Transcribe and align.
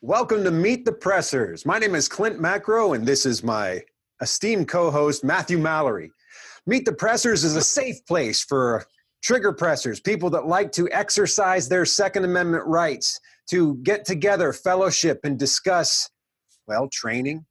Welcome 0.00 0.44
to 0.44 0.52
Meet 0.52 0.84
the 0.84 0.92
Pressers. 0.92 1.66
My 1.66 1.80
name 1.80 1.96
is 1.96 2.08
Clint 2.08 2.38
Macro, 2.38 2.92
and 2.92 3.04
this 3.04 3.26
is 3.26 3.42
my 3.42 3.82
esteemed 4.20 4.68
co 4.68 4.92
host, 4.92 5.24
Matthew 5.24 5.58
Mallory. 5.58 6.12
Meet 6.66 6.84
the 6.84 6.92
Pressers 6.92 7.42
is 7.42 7.56
a 7.56 7.62
safe 7.62 8.06
place 8.06 8.44
for 8.44 8.86
trigger 9.24 9.52
pressers, 9.52 9.98
people 9.98 10.30
that 10.30 10.46
like 10.46 10.70
to 10.70 10.88
exercise 10.92 11.68
their 11.68 11.84
Second 11.84 12.24
Amendment 12.24 12.64
rights, 12.64 13.18
to 13.50 13.74
get 13.78 14.04
together, 14.04 14.52
fellowship, 14.52 15.18
and 15.24 15.36
discuss, 15.36 16.08
well, 16.68 16.88
training, 16.92 17.44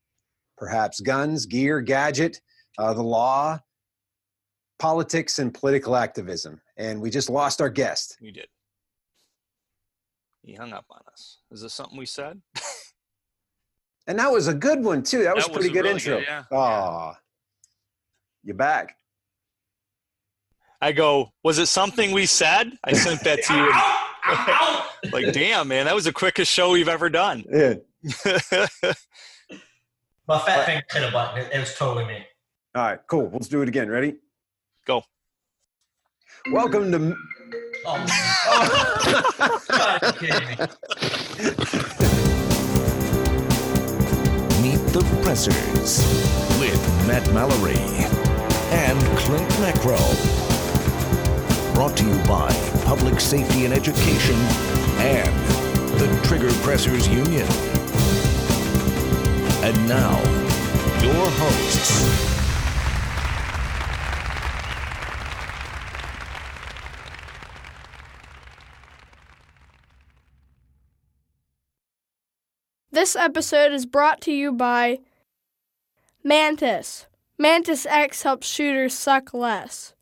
perhaps 0.58 1.02
guns, 1.02 1.48
gear, 1.48 1.82
gadget, 1.82 2.40
uh, 2.78 2.94
the 2.94 3.04
law, 3.04 3.60
politics, 4.80 5.40
and 5.40 5.54
political 5.54 5.98
activism. 5.98 6.62
And 6.78 7.02
we 7.02 7.10
just 7.10 7.30
lost 7.30 7.60
our 7.60 7.70
guest. 7.70 8.16
You 8.22 8.32
did. 8.32 8.48
He 10.48 10.54
hung 10.56 10.72
up 10.72 10.86
on 10.90 11.02
us. 11.12 11.40
Is 11.52 11.62
this 11.62 11.74
something 11.74 11.98
we 11.98 12.06
said? 12.06 12.42
And 14.08 14.18
that 14.18 14.32
was 14.32 14.48
a 14.48 14.54
good 14.54 14.82
one 14.82 15.04
too. 15.04 15.24
That 15.24 15.36
was 15.36 15.44
That 15.46 15.52
pretty 15.54 15.68
was 15.68 15.74
good 15.74 15.84
really 15.84 15.96
intro. 15.96 16.20
good, 16.20 16.26
yeah. 16.26 16.44
Aw. 16.58 17.14
You're 18.46 18.56
back. 18.56 18.96
I 20.82 20.94
go, 20.94 21.34
was 21.44 21.58
it 21.60 21.66
something 21.66 22.14
we 22.14 22.26
said? 22.26 22.72
I 22.86 22.94
sent 22.94 23.26
that 23.26 23.44
to 23.44 23.54
you. 25.04 25.12
like, 25.12 25.34
damn, 25.34 25.68
man, 25.68 25.86
that 25.86 25.94
was 25.96 26.06
the 26.06 26.14
quickest 26.14 26.50
show 26.50 26.72
we've 26.72 26.88
ever 26.88 27.10
done. 27.10 27.44
Yeah. 27.52 27.74
My 30.30 30.40
fat 30.40 30.66
finger 30.66 30.84
hit 30.90 31.04
a 31.04 31.12
button. 31.12 31.42
It, 31.42 31.52
it 31.54 31.60
was 31.60 31.76
totally 31.76 32.06
me. 32.06 32.26
All 32.74 32.84
right, 32.84 33.00
cool. 33.08 33.30
Let's 33.34 33.50
do 33.50 33.62
it 33.64 33.68
again. 33.68 33.90
Ready? 33.90 34.16
Go. 34.86 35.04
Welcome 36.54 36.90
to 36.94 37.16
Oh, 37.86 37.98
me. 38.00 38.06
Meet 44.62 44.82
the 44.94 45.02
Pressers 45.24 46.00
with 46.60 46.82
Matt 47.08 47.28
Mallory 47.34 47.78
and 48.72 49.00
Clint 49.18 49.50
Macro. 49.60 49.98
Brought 51.74 51.98
to 51.98 52.06
you 52.06 52.18
by 52.28 52.52
Public 52.86 53.20
Safety 53.20 53.66
and 53.66 53.74
Education 53.74 54.36
and 55.00 55.34
the 56.00 56.08
Trigger 56.28 56.52
Pressers 56.64 57.08
Union. 57.08 57.48
And 59.64 59.88
now, 59.88 60.20
your 61.02 61.30
hosts. 61.30 62.37
This 72.98 73.16
episode 73.16 73.74
is 73.74 73.86
brought 73.86 74.22
to 74.22 74.32
you 74.32 74.52
by 74.52 74.98
Mantis. 76.24 77.06
Mantis 77.38 77.86
X 77.86 78.24
helps 78.24 78.48
shooters 78.48 78.96
suck 78.96 79.36
less. 79.36 79.94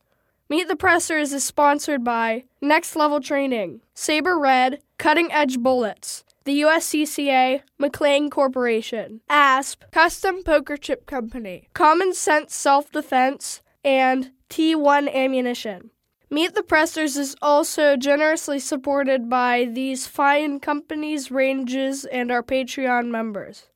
Meet 0.48 0.70
the 0.70 0.78
Pressers 0.78 1.34
is 1.34 1.44
sponsored 1.44 2.06
by 2.06 2.46
Next 2.62 2.96
Level 2.96 3.20
Training, 3.20 3.82
SABRE 3.96 4.40
Red, 4.40 4.80
Cutting 4.98 5.30
Edge 5.34 5.60
Bullets, 5.60 6.24
the 6.46 6.62
USCCA, 6.62 7.64
McLean 7.78 8.30
Corporation, 8.30 9.20
ASP, 9.30 9.92
Custom 9.92 10.42
Poker 10.42 10.78
Chip 10.78 11.06
Company, 11.06 11.68
Common 11.74 12.14
Sense 12.14 12.56
Self 12.56 12.94
Defense, 12.94 13.62
and 13.84 14.32
T1 14.50 15.14
Ammunition. 15.14 15.92
Meet 16.30 16.56
the 16.56 16.64
Pressers 16.64 17.18
is 17.18 17.36
also 17.42 17.96
generously 17.96 18.60
supported 18.60 19.30
by 19.30 19.66
these 19.66 20.08
fine 20.08 20.60
companies, 20.60 21.30
ranges, 21.32 22.04
and 22.06 22.32
our 22.32 22.42
Patreon 22.44 23.08
members. 23.10 23.68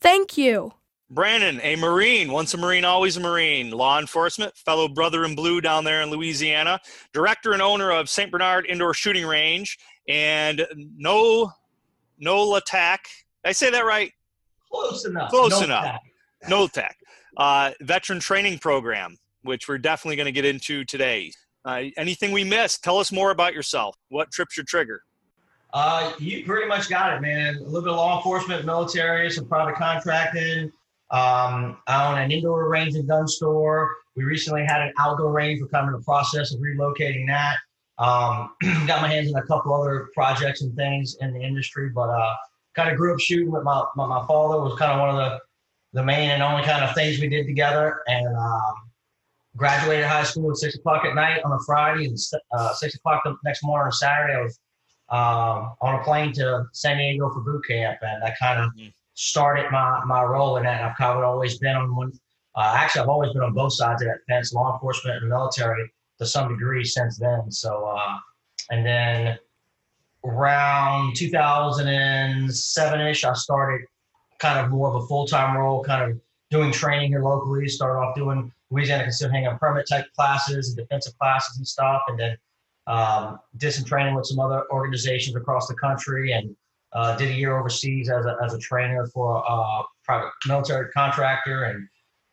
Thank 0.00 0.36
you. 0.36 0.72
Brandon, 1.10 1.60
a 1.62 1.76
Marine, 1.76 2.30
once 2.32 2.54
a 2.54 2.58
Marine, 2.58 2.84
always 2.84 3.16
a 3.16 3.20
Marine, 3.20 3.70
law 3.70 3.98
enforcement, 3.98 4.56
fellow 4.56 4.88
brother 4.88 5.24
in 5.24 5.34
blue 5.34 5.60
down 5.60 5.84
there 5.84 6.02
in 6.02 6.10
Louisiana, 6.10 6.80
director 7.12 7.52
and 7.52 7.62
owner 7.62 7.90
of 7.92 8.08
St. 8.10 8.30
Bernard 8.30 8.66
Indoor 8.66 8.94
Shooting 8.94 9.26
Range, 9.26 9.78
and 10.08 10.66
no, 10.96 11.50
no 12.18 12.56
attack. 12.56 13.04
Did 13.44 13.50
I 13.50 13.52
say 13.52 13.70
that 13.70 13.84
right? 13.84 14.12
Close 14.70 15.04
enough. 15.04 15.30
Close 15.30 15.50
No 15.52 15.60
enough. 15.60 15.84
tap. 15.84 16.00
No 16.48 16.64
attack. 16.64 16.98
Uh, 17.36 17.70
veteran 17.80 18.18
training 18.18 18.58
program, 18.58 19.16
which 19.42 19.68
we're 19.68 19.78
definitely 19.78 20.16
going 20.16 20.26
to 20.26 20.32
get 20.32 20.44
into 20.44 20.84
today. 20.84 21.30
Uh, 21.64 21.84
anything 21.96 22.32
we 22.32 22.44
missed? 22.44 22.84
Tell 22.84 22.98
us 22.98 23.10
more 23.10 23.30
about 23.30 23.54
yourself. 23.54 23.96
What 24.08 24.30
trips 24.30 24.56
your 24.56 24.64
trigger? 24.64 25.02
Uh, 25.72 26.12
you 26.18 26.44
pretty 26.44 26.68
much 26.68 26.88
got 26.88 27.14
it, 27.14 27.20
man. 27.20 27.56
A 27.56 27.62
little 27.62 27.82
bit 27.82 27.90
of 27.90 27.96
law 27.96 28.16
enforcement, 28.16 28.64
military, 28.64 29.30
some 29.30 29.46
private 29.46 29.74
contracting. 29.74 30.70
Um, 31.10 31.78
I 31.86 32.12
own 32.12 32.18
an 32.18 32.30
indoor 32.30 32.68
range 32.68 32.94
and 32.94 33.08
gun 33.08 33.26
store. 33.26 33.90
We 34.14 34.24
recently 34.24 34.64
had 34.64 34.82
an 34.82 34.92
outdoor 34.98 35.32
range. 35.32 35.60
We're 35.60 35.68
kind 35.68 35.88
of 35.88 35.94
in 35.94 36.00
the 36.00 36.04
process 36.04 36.54
of 36.54 36.60
relocating 36.60 37.26
that. 37.26 37.56
Um, 37.98 38.54
got 38.86 39.02
my 39.02 39.08
hands 39.08 39.30
in 39.30 39.36
a 39.36 39.46
couple 39.46 39.74
other 39.74 40.08
projects 40.14 40.62
and 40.62 40.74
things 40.76 41.16
in 41.20 41.32
the 41.32 41.40
industry, 41.40 41.88
but 41.88 42.08
uh, 42.08 42.34
kind 42.74 42.90
of 42.90 42.96
grew 42.96 43.12
up 43.12 43.20
shooting 43.20 43.50
with 43.50 43.62
my, 43.62 43.84
my 43.96 44.06
my 44.06 44.24
father. 44.26 44.60
Was 44.60 44.78
kind 44.78 44.92
of 44.92 45.00
one 45.00 45.10
of 45.10 45.16
the 45.16 45.40
the 45.92 46.04
main 46.04 46.30
and 46.30 46.42
only 46.42 46.64
kind 46.64 46.84
of 46.84 46.94
things 46.94 47.20
we 47.20 47.28
did 47.28 47.46
together. 47.46 48.00
And 48.06 48.26
um, 48.36 48.74
graduated 49.56 50.06
high 50.06 50.24
school 50.24 50.50
at 50.50 50.56
six 50.56 50.74
o'clock 50.74 51.04
at 51.04 51.14
night 51.14 51.40
on 51.44 51.52
a 51.52 51.58
Friday, 51.66 52.06
and 52.06 52.18
uh, 52.52 52.72
six 52.74 52.94
o'clock 52.96 53.22
the 53.24 53.36
next 53.44 53.62
morning 53.62 53.86
on 53.86 53.92
Saturday. 53.92 54.34
I 54.34 54.42
was 54.42 54.58
um, 55.10 55.74
on 55.80 56.00
a 56.00 56.04
plane 56.04 56.32
to 56.34 56.64
San 56.72 56.98
Diego 56.98 57.30
for 57.30 57.40
boot 57.40 57.64
camp, 57.68 57.98
and 58.02 58.22
that 58.22 58.38
kind 58.38 58.60
of 58.60 58.70
Mhm. 58.74 58.92
started 59.14 59.70
my 59.70 60.02
my 60.06 60.22
role 60.22 60.56
in 60.56 60.64
that. 60.64 60.82
I've 60.82 60.96
kind 60.96 61.18
of 61.18 61.24
always 61.24 61.58
been 61.58 61.76
on 61.76 61.94
one. 61.94 62.12
Uh, 62.56 62.72
actually, 62.76 63.02
I've 63.02 63.08
always 63.08 63.32
been 63.32 63.42
on 63.42 63.52
both 63.52 63.72
sides 63.74 64.02
of 64.02 64.08
that 64.08 64.18
fence, 64.28 64.52
law 64.52 64.72
enforcement 64.74 65.18
and 65.18 65.28
military, 65.28 65.90
to 66.18 66.26
some 66.26 66.48
degree 66.48 66.84
since 66.84 67.18
then. 67.18 67.50
So, 67.50 67.84
uh, 67.86 68.18
and 68.70 68.84
then 68.86 69.38
around 70.24 71.14
2007ish, 71.16 73.24
I 73.28 73.34
started 73.34 73.82
kind 74.38 74.58
of 74.58 74.70
more 74.70 74.88
of 74.88 74.96
a 75.02 75.06
full 75.06 75.26
time 75.26 75.56
role, 75.56 75.82
kind 75.84 76.10
of 76.12 76.20
doing 76.50 76.72
training 76.72 77.10
here 77.10 77.22
locally. 77.22 77.68
Started 77.68 77.98
off 78.00 78.14
doing 78.14 78.50
Louisiana 78.74 79.04
concealed 79.04 79.32
handgun 79.32 79.58
permit 79.58 79.86
type 79.88 80.06
classes 80.16 80.68
and 80.68 80.76
defensive 80.76 81.16
classes 81.18 81.56
and 81.56 81.66
stuff, 81.66 82.02
and 82.08 82.18
then 82.18 82.36
um, 82.86 83.38
did 83.56 83.72
some 83.72 83.84
training 83.84 84.14
with 84.14 84.26
some 84.26 84.38
other 84.38 84.64
organizations 84.70 85.36
across 85.36 85.68
the 85.68 85.74
country, 85.74 86.32
and 86.32 86.54
uh, 86.92 87.16
did 87.16 87.30
a 87.30 87.34
year 87.34 87.56
overseas 87.56 88.10
as 88.10 88.26
a, 88.26 88.36
as 88.42 88.54
a 88.54 88.58
trainer 88.58 89.06
for 89.06 89.42
a 89.48 89.82
private 90.04 90.30
military 90.46 90.90
contractor, 90.90 91.64
and 91.64 91.88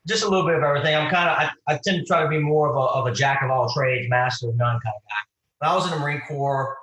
just 0.07 0.23
a 0.23 0.27
little 0.27 0.45
bit 0.45 0.55
of 0.55 0.63
everything. 0.63 0.95
I'm 0.95 1.09
kind 1.09 1.29
of 1.29 1.37
I, 1.37 1.73
I 1.73 1.79
tend 1.83 1.99
to 1.99 2.05
try 2.05 2.23
to 2.23 2.29
be 2.29 2.39
more 2.39 2.69
of 2.69 2.75
a, 2.75 2.99
of 2.99 3.07
a 3.07 3.13
jack 3.13 3.41
of 3.43 3.51
all 3.51 3.71
trades, 3.71 4.09
master 4.09 4.49
of 4.49 4.55
none 4.55 4.79
kind 4.83 4.95
of 4.95 5.01
guy. 5.03 5.15
When 5.59 5.71
I 5.71 5.75
was 5.75 5.85
in 5.85 5.91
the 5.91 5.99
Marine 5.99 6.21
Corps, 6.27 6.75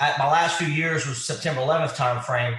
at 0.00 0.18
my 0.18 0.26
last 0.26 0.58
few 0.58 0.66
years 0.66 1.06
was 1.06 1.24
September 1.24 1.60
11th 1.60 1.94
time 1.94 2.22
frame. 2.22 2.54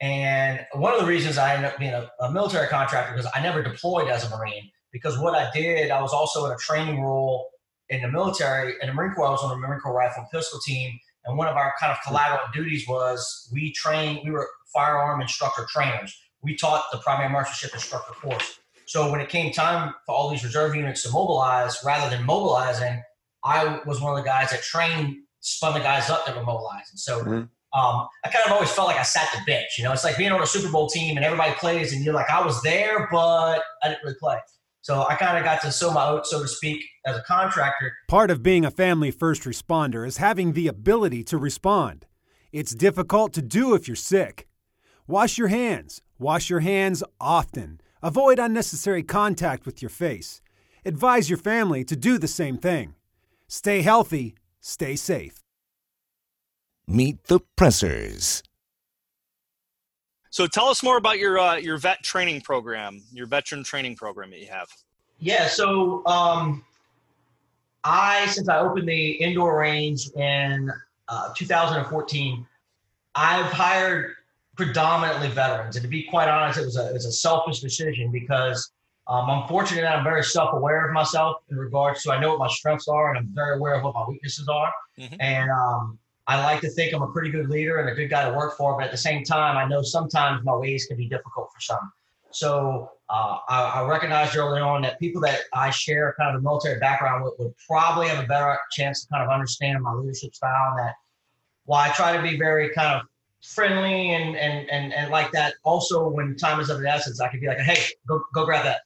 And 0.00 0.60
one 0.74 0.92
of 0.92 1.00
the 1.00 1.06
reasons 1.06 1.38
I 1.38 1.54
ended 1.54 1.70
up 1.70 1.78
being 1.78 1.94
a, 1.94 2.10
a 2.20 2.30
military 2.30 2.68
contractor 2.68 3.14
because 3.14 3.30
I 3.34 3.40
never 3.40 3.62
deployed 3.62 4.08
as 4.08 4.30
a 4.30 4.36
Marine. 4.36 4.70
Because 4.92 5.18
what 5.18 5.34
I 5.34 5.50
did, 5.52 5.90
I 5.90 6.00
was 6.00 6.12
also 6.12 6.46
in 6.46 6.52
a 6.52 6.56
training 6.56 7.02
role 7.02 7.48
in 7.88 8.02
the 8.02 8.08
military. 8.08 8.74
In 8.80 8.88
the 8.88 8.94
Marine 8.94 9.12
Corps, 9.14 9.26
I 9.26 9.30
was 9.30 9.42
on 9.42 9.50
the 9.50 9.56
Marine 9.56 9.80
Corps 9.80 9.94
Rifle 9.94 10.22
and 10.22 10.30
Pistol 10.30 10.58
Team. 10.60 10.98
And 11.24 11.36
one 11.36 11.48
of 11.48 11.56
our 11.56 11.74
kind 11.80 11.92
of 11.92 11.98
collateral 12.06 12.40
duties 12.54 12.86
was 12.88 13.48
we 13.52 13.72
trained, 13.72 14.20
we 14.24 14.30
were 14.30 14.48
firearm 14.72 15.20
instructor 15.20 15.66
trainers. 15.68 16.16
We 16.42 16.56
taught 16.56 16.84
the 16.92 16.98
primary 16.98 17.30
marksmanship 17.30 17.74
instructor 17.74 18.12
course. 18.14 18.58
So 18.86 19.10
when 19.10 19.20
it 19.20 19.28
came 19.28 19.52
time 19.52 19.92
for 20.06 20.14
all 20.14 20.30
these 20.30 20.44
reserve 20.44 20.76
units 20.76 21.02
to 21.02 21.10
mobilize, 21.10 21.78
rather 21.84 22.14
than 22.14 22.24
mobilizing, 22.24 23.02
I 23.44 23.80
was 23.84 24.00
one 24.00 24.16
of 24.16 24.24
the 24.24 24.28
guys 24.28 24.50
that 24.50 24.62
trained, 24.62 25.16
spun 25.40 25.74
the 25.74 25.80
guys 25.80 26.08
up 26.08 26.24
that 26.26 26.36
were 26.36 26.44
mobilizing. 26.44 26.96
So 26.96 27.24
Mhm. 27.24 27.48
um, 27.72 28.08
I 28.24 28.28
kind 28.30 28.46
of 28.46 28.52
always 28.52 28.70
felt 28.70 28.86
like 28.88 28.96
I 28.96 29.02
sat 29.02 29.28
the 29.32 29.40
bench. 29.44 29.76
You 29.76 29.84
know, 29.84 29.92
it's 29.92 30.04
like 30.04 30.16
being 30.16 30.32
on 30.32 30.40
a 30.40 30.46
Super 30.46 30.70
Bowl 30.70 30.88
team 30.88 31.16
and 31.16 31.26
everybody 31.26 31.52
plays, 31.54 31.92
and 31.92 32.04
you're 32.04 32.14
like, 32.14 32.30
I 32.30 32.44
was 32.44 32.62
there, 32.62 33.08
but 33.10 33.62
I 33.82 33.88
didn't 33.88 34.02
really 34.04 34.16
play. 34.18 34.38
So 34.86 35.04
I 35.08 35.16
kind 35.16 35.36
of 35.36 35.42
got 35.42 35.60
to 35.62 35.72
sow 35.72 35.90
my 35.90 36.06
oats, 36.06 36.30
so 36.30 36.40
to 36.40 36.46
speak, 36.46 36.80
as 37.04 37.16
a 37.16 37.22
contractor. 37.22 37.92
Part 38.06 38.30
of 38.30 38.44
being 38.44 38.64
a 38.64 38.70
family 38.70 39.10
first 39.10 39.42
responder 39.42 40.06
is 40.06 40.18
having 40.18 40.52
the 40.52 40.68
ability 40.68 41.24
to 41.24 41.38
respond. 41.38 42.06
It's 42.52 42.72
difficult 42.72 43.32
to 43.32 43.42
do 43.42 43.74
if 43.74 43.88
you're 43.88 43.96
sick. 43.96 44.46
Wash 45.08 45.38
your 45.38 45.48
hands. 45.48 46.02
Wash 46.20 46.48
your 46.48 46.60
hands 46.60 47.02
often. 47.20 47.80
Avoid 48.00 48.38
unnecessary 48.38 49.02
contact 49.02 49.66
with 49.66 49.82
your 49.82 49.88
face. 49.88 50.40
Advise 50.84 51.28
your 51.28 51.38
family 51.38 51.82
to 51.82 51.96
do 51.96 52.16
the 52.16 52.28
same 52.28 52.56
thing. 52.56 52.94
Stay 53.48 53.82
healthy, 53.82 54.36
stay 54.60 54.94
safe. 54.94 55.40
Meet 56.86 57.24
the 57.24 57.40
Pressers. 57.56 58.44
So 60.36 60.46
tell 60.46 60.66
us 60.66 60.82
more 60.82 60.98
about 60.98 61.18
your 61.18 61.38
uh, 61.38 61.56
your 61.56 61.78
vet 61.78 62.02
training 62.02 62.42
program, 62.42 63.02
your 63.10 63.24
veteran 63.24 63.64
training 63.64 63.96
program 63.96 64.28
that 64.32 64.38
you 64.38 64.48
have. 64.48 64.68
Yeah, 65.18 65.46
so 65.46 66.04
um, 66.04 66.62
I, 67.84 68.26
since 68.26 68.46
I 68.46 68.58
opened 68.58 68.86
the 68.86 69.12
indoor 69.12 69.58
range 69.58 70.10
in 70.10 70.70
uh, 71.08 71.32
2014, 71.34 72.46
I've 73.14 73.50
hired 73.50 74.12
predominantly 74.58 75.28
veterans. 75.28 75.76
And 75.76 75.82
to 75.82 75.88
be 75.88 76.02
quite 76.02 76.28
honest, 76.28 76.58
it 76.58 76.66
was 76.66 76.76
a, 76.76 76.90
it 76.90 76.92
was 76.92 77.06
a 77.06 77.12
selfish 77.12 77.60
decision 77.60 78.12
because 78.12 78.72
um, 79.06 79.30
I'm 79.30 79.48
fortunate 79.48 79.80
that 79.80 79.96
I'm 79.96 80.04
very 80.04 80.22
self-aware 80.22 80.86
of 80.86 80.92
myself 80.92 81.36
in 81.50 81.56
regards 81.56 82.02
to 82.02 82.12
I 82.12 82.20
know 82.20 82.32
what 82.32 82.40
my 82.40 82.48
strengths 82.48 82.88
are 82.88 83.08
and 83.08 83.16
I'm 83.16 83.34
very 83.34 83.56
aware 83.56 83.76
of 83.76 83.84
what 83.84 83.94
my 83.94 84.04
weaknesses 84.06 84.48
are. 84.48 84.70
Mhm. 84.98 85.16
And 85.18 85.50
um, 85.50 85.98
I 86.28 86.42
like 86.42 86.60
to 86.62 86.70
think 86.70 86.92
I'm 86.92 87.02
a 87.02 87.12
pretty 87.12 87.30
good 87.30 87.48
leader 87.48 87.78
and 87.78 87.88
a 87.88 87.94
good 87.94 88.08
guy 88.08 88.28
to 88.28 88.36
work 88.36 88.56
for, 88.56 88.76
but 88.76 88.84
at 88.84 88.90
the 88.90 88.96
same 88.98 89.22
time, 89.22 89.56
I 89.56 89.66
know 89.66 89.82
sometimes 89.82 90.44
my 90.44 90.56
ways 90.56 90.86
can 90.86 90.96
be 90.96 91.08
difficult 91.08 91.52
for 91.54 91.60
some. 91.60 91.92
So 92.32 92.90
uh, 93.08 93.38
I, 93.48 93.62
I 93.76 93.88
recognized 93.88 94.36
early 94.36 94.60
on 94.60 94.82
that 94.82 94.98
people 94.98 95.20
that 95.22 95.40
I 95.54 95.70
share 95.70 96.14
kind 96.18 96.34
of 96.34 96.40
a 96.40 96.42
military 96.42 96.78
background 96.80 97.24
with 97.24 97.34
would 97.38 97.54
probably 97.66 98.08
have 98.08 98.22
a 98.22 98.26
better 98.26 98.58
chance 98.72 99.02
to 99.02 99.08
kind 99.08 99.22
of 99.22 99.30
understand 99.30 99.80
my 99.82 99.92
leadership 99.94 100.34
style. 100.34 100.70
And 100.70 100.80
that 100.80 100.94
while 101.64 101.88
I 101.88 101.94
try 101.94 102.16
to 102.16 102.22
be 102.22 102.36
very 102.36 102.70
kind 102.70 103.00
of 103.00 103.06
friendly 103.42 104.12
and 104.14 104.36
and 104.36 104.68
and, 104.68 104.92
and 104.92 105.10
like 105.10 105.30
that, 105.32 105.54
also 105.62 106.08
when 106.08 106.36
time 106.36 106.60
is 106.60 106.68
of 106.68 106.80
the 106.80 106.88
essence, 106.88 107.20
I 107.20 107.28
could 107.28 107.40
be 107.40 107.46
like, 107.46 107.58
hey, 107.58 107.80
go 108.08 108.22
go 108.34 108.44
grab 108.44 108.64
that. 108.64 108.80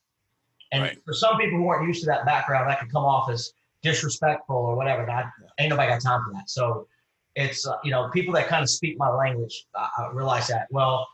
And 0.71 0.83
Right. 0.83 0.97
for 1.03 1.13
some 1.13 1.37
people 1.37 1.57
who 1.57 1.67
aren't 1.67 1.87
used 1.87 2.01
to 2.01 2.05
that 2.05 2.25
background, 2.25 2.69
that 2.69 2.79
could 2.79 2.91
come 2.91 3.03
off 3.03 3.29
as 3.29 3.51
disrespectful 3.81 4.55
or 4.55 4.75
whatever. 4.75 5.01
And 5.01 5.11
I, 5.11 5.25
ain't 5.59 5.71
nobody 5.71 5.89
got 5.89 6.01
time 6.01 6.23
for 6.25 6.31
that. 6.33 6.49
So 6.49 6.87
it's 7.35 7.67
uh, 7.67 7.75
you 7.83 7.91
know 7.91 8.09
people 8.09 8.33
that 8.33 8.47
kind 8.47 8.63
of 8.63 8.69
speak 8.69 8.97
my 8.97 9.09
language. 9.09 9.65
I, 9.75 9.89
I 9.97 10.11
realize 10.13 10.47
that 10.47 10.67
well. 10.71 11.07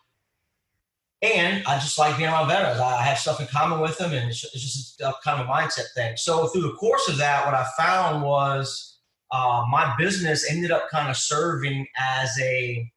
And 1.24 1.66
I 1.66 1.80
just 1.80 1.98
like 1.98 2.16
being 2.16 2.30
around 2.30 2.48
veterans. 2.48 2.80
I 2.80 3.02
have 3.02 3.18
stuff 3.18 3.42
in 3.42 3.48
common 3.48 3.80
with 3.80 3.98
them, 3.98 4.14
and 4.14 4.30
it's, 4.30 4.44
it's 4.44 4.62
just 4.62 5.02
a, 5.02 5.14
kind 5.24 5.42
of 5.42 5.48
a 5.48 5.50
mindset 5.50 5.86
thing. 5.96 6.16
So 6.16 6.46
through 6.48 6.62
the 6.62 6.74
course 6.74 7.10
of 7.10 7.18
that, 7.18 7.44
what 7.44 7.56
I 7.56 7.66
found 7.76 8.22
was 8.22 9.00
uh, 9.32 9.64
my 9.70 9.96
business 9.98 10.50
ended 10.50 10.70
up 10.70 10.90
kind 10.90 11.10
of 11.10 11.18
serving 11.18 11.88
as 11.98 12.30
a, 12.40 12.88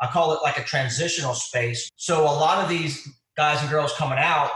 I 0.00 0.06
call 0.06 0.32
it 0.34 0.40
like 0.42 0.56
a 0.56 0.62
transitional 0.62 1.34
space. 1.34 1.90
So 1.96 2.22
a 2.22 2.30
lot 2.30 2.62
of 2.62 2.68
these 2.68 3.08
guys 3.36 3.60
and 3.60 3.70
girls 3.70 3.92
coming 3.94 4.18
out 4.18 4.50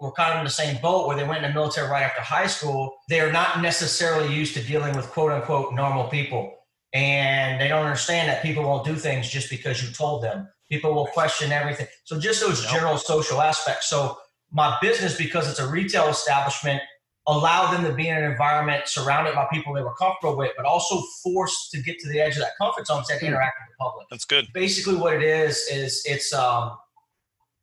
were 0.00 0.12
kind 0.12 0.32
of 0.32 0.38
in 0.38 0.44
the 0.44 0.50
same 0.50 0.80
boat 0.82 1.06
where 1.06 1.16
they 1.16 1.24
went 1.24 1.44
in 1.44 1.50
the 1.50 1.54
military 1.54 1.88
right 1.88 2.02
after 2.02 2.20
high 2.20 2.46
school. 2.46 2.96
They're 3.08 3.32
not 3.32 3.62
necessarily 3.62 4.34
used 4.34 4.54
to 4.54 4.62
dealing 4.62 4.94
with 4.94 5.06
quote 5.10 5.32
unquote 5.32 5.72
normal 5.72 6.08
people. 6.08 6.52
And 6.96 7.60
they 7.60 7.68
don't 7.68 7.84
understand 7.84 8.26
that 8.30 8.42
people 8.42 8.64
won't 8.64 8.86
do 8.86 8.96
things 8.96 9.28
just 9.28 9.50
because 9.50 9.82
you 9.82 9.92
told 9.92 10.22
them. 10.22 10.48
People 10.70 10.94
will 10.94 11.06
question 11.08 11.52
everything. 11.52 11.86
So 12.04 12.18
just 12.18 12.40
those 12.40 12.64
general 12.64 12.96
social 12.96 13.42
aspects. 13.42 13.90
So 13.90 14.16
my 14.50 14.78
business, 14.80 15.14
because 15.14 15.46
it's 15.50 15.58
a 15.58 15.68
retail 15.68 16.08
establishment, 16.08 16.80
allowed 17.26 17.72
them 17.72 17.84
to 17.84 17.92
be 17.92 18.08
in 18.08 18.16
an 18.16 18.24
environment 18.24 18.88
surrounded 18.88 19.34
by 19.34 19.46
people 19.52 19.74
they 19.74 19.82
were 19.82 19.94
comfortable 19.94 20.38
with, 20.38 20.52
but 20.56 20.64
also 20.64 21.02
forced 21.22 21.70
to 21.72 21.82
get 21.82 21.98
to 21.98 22.08
the 22.08 22.18
edge 22.18 22.32
of 22.36 22.38
that 22.38 22.52
comfort 22.58 22.86
zone 22.86 23.02
can 23.04 23.18
interact 23.20 23.56
with 23.60 23.76
the 23.76 23.84
public 23.84 24.06
That's 24.10 24.24
good. 24.24 24.46
basically 24.54 24.96
what 24.96 25.12
it 25.12 25.22
is 25.22 25.68
is 25.70 26.02
it's 26.06 26.32
um 26.32 26.78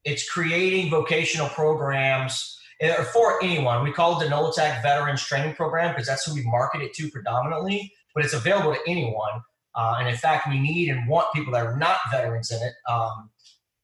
it's 0.03 0.29
creating 0.29 0.91
vocational 0.91 1.47
programs 1.47 2.59
uh, 2.83 3.03
for 3.05 3.41
anyone. 3.41 3.83
We 3.83 3.93
call 3.93 4.19
it 4.19 4.25
the 4.25 4.29
Nolitac 4.29 4.83
Veterans 4.83 5.23
Training 5.23 5.55
Program 5.55 5.91
because 5.91 6.07
that's 6.07 6.25
who 6.25 6.35
we 6.35 6.43
market 6.43 6.81
it 6.81 6.93
to 6.95 7.09
predominantly, 7.09 7.93
but 8.13 8.23
it's 8.23 8.33
available 8.33 8.73
to 8.73 8.79
anyone. 8.87 9.41
Uh, 9.75 9.95
and 9.99 10.07
in 10.07 10.15
fact, 10.15 10.47
we 10.47 10.59
need 10.59 10.89
and 10.89 11.07
want 11.07 11.27
people 11.33 11.51
that 11.53 11.65
are 11.65 11.77
not 11.77 11.97
veterans 12.11 12.51
in 12.51 12.61
it. 12.61 12.73
Um, 12.89 13.29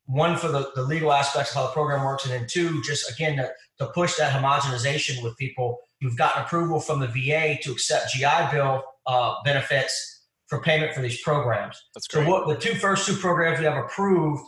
one 0.05 0.37
for 0.37 0.47
the, 0.47 0.71
the 0.75 0.83
legal 0.83 1.11
aspects 1.11 1.51
of 1.51 1.55
how 1.55 1.67
the 1.67 1.71
program 1.73 2.03
works, 2.03 2.25
and 2.25 2.33
then 2.33 2.47
two, 2.49 2.81
just 2.83 3.11
again 3.11 3.37
to, 3.37 3.51
to 3.79 3.87
push 3.93 4.15
that 4.17 4.31
homogenization 4.33 5.23
with 5.23 5.37
people. 5.37 5.79
You've 5.99 6.17
gotten 6.17 6.43
approval 6.43 6.79
from 6.79 6.99
the 6.99 7.07
VA 7.07 7.57
to 7.61 7.71
accept 7.71 8.13
GI 8.13 8.51
Bill 8.51 8.83
uh, 9.05 9.35
benefits 9.43 10.25
for 10.47 10.61
payment 10.61 10.93
for 10.93 11.01
these 11.01 11.21
programs. 11.21 11.79
That's 11.93 12.07
So 12.09 12.19
great. 12.21 12.29
what 12.29 12.47
the 12.47 12.55
two 12.55 12.75
first 12.75 13.05
two 13.07 13.15
programs 13.15 13.59
we 13.59 13.65
have 13.65 13.77
approved, 13.77 14.41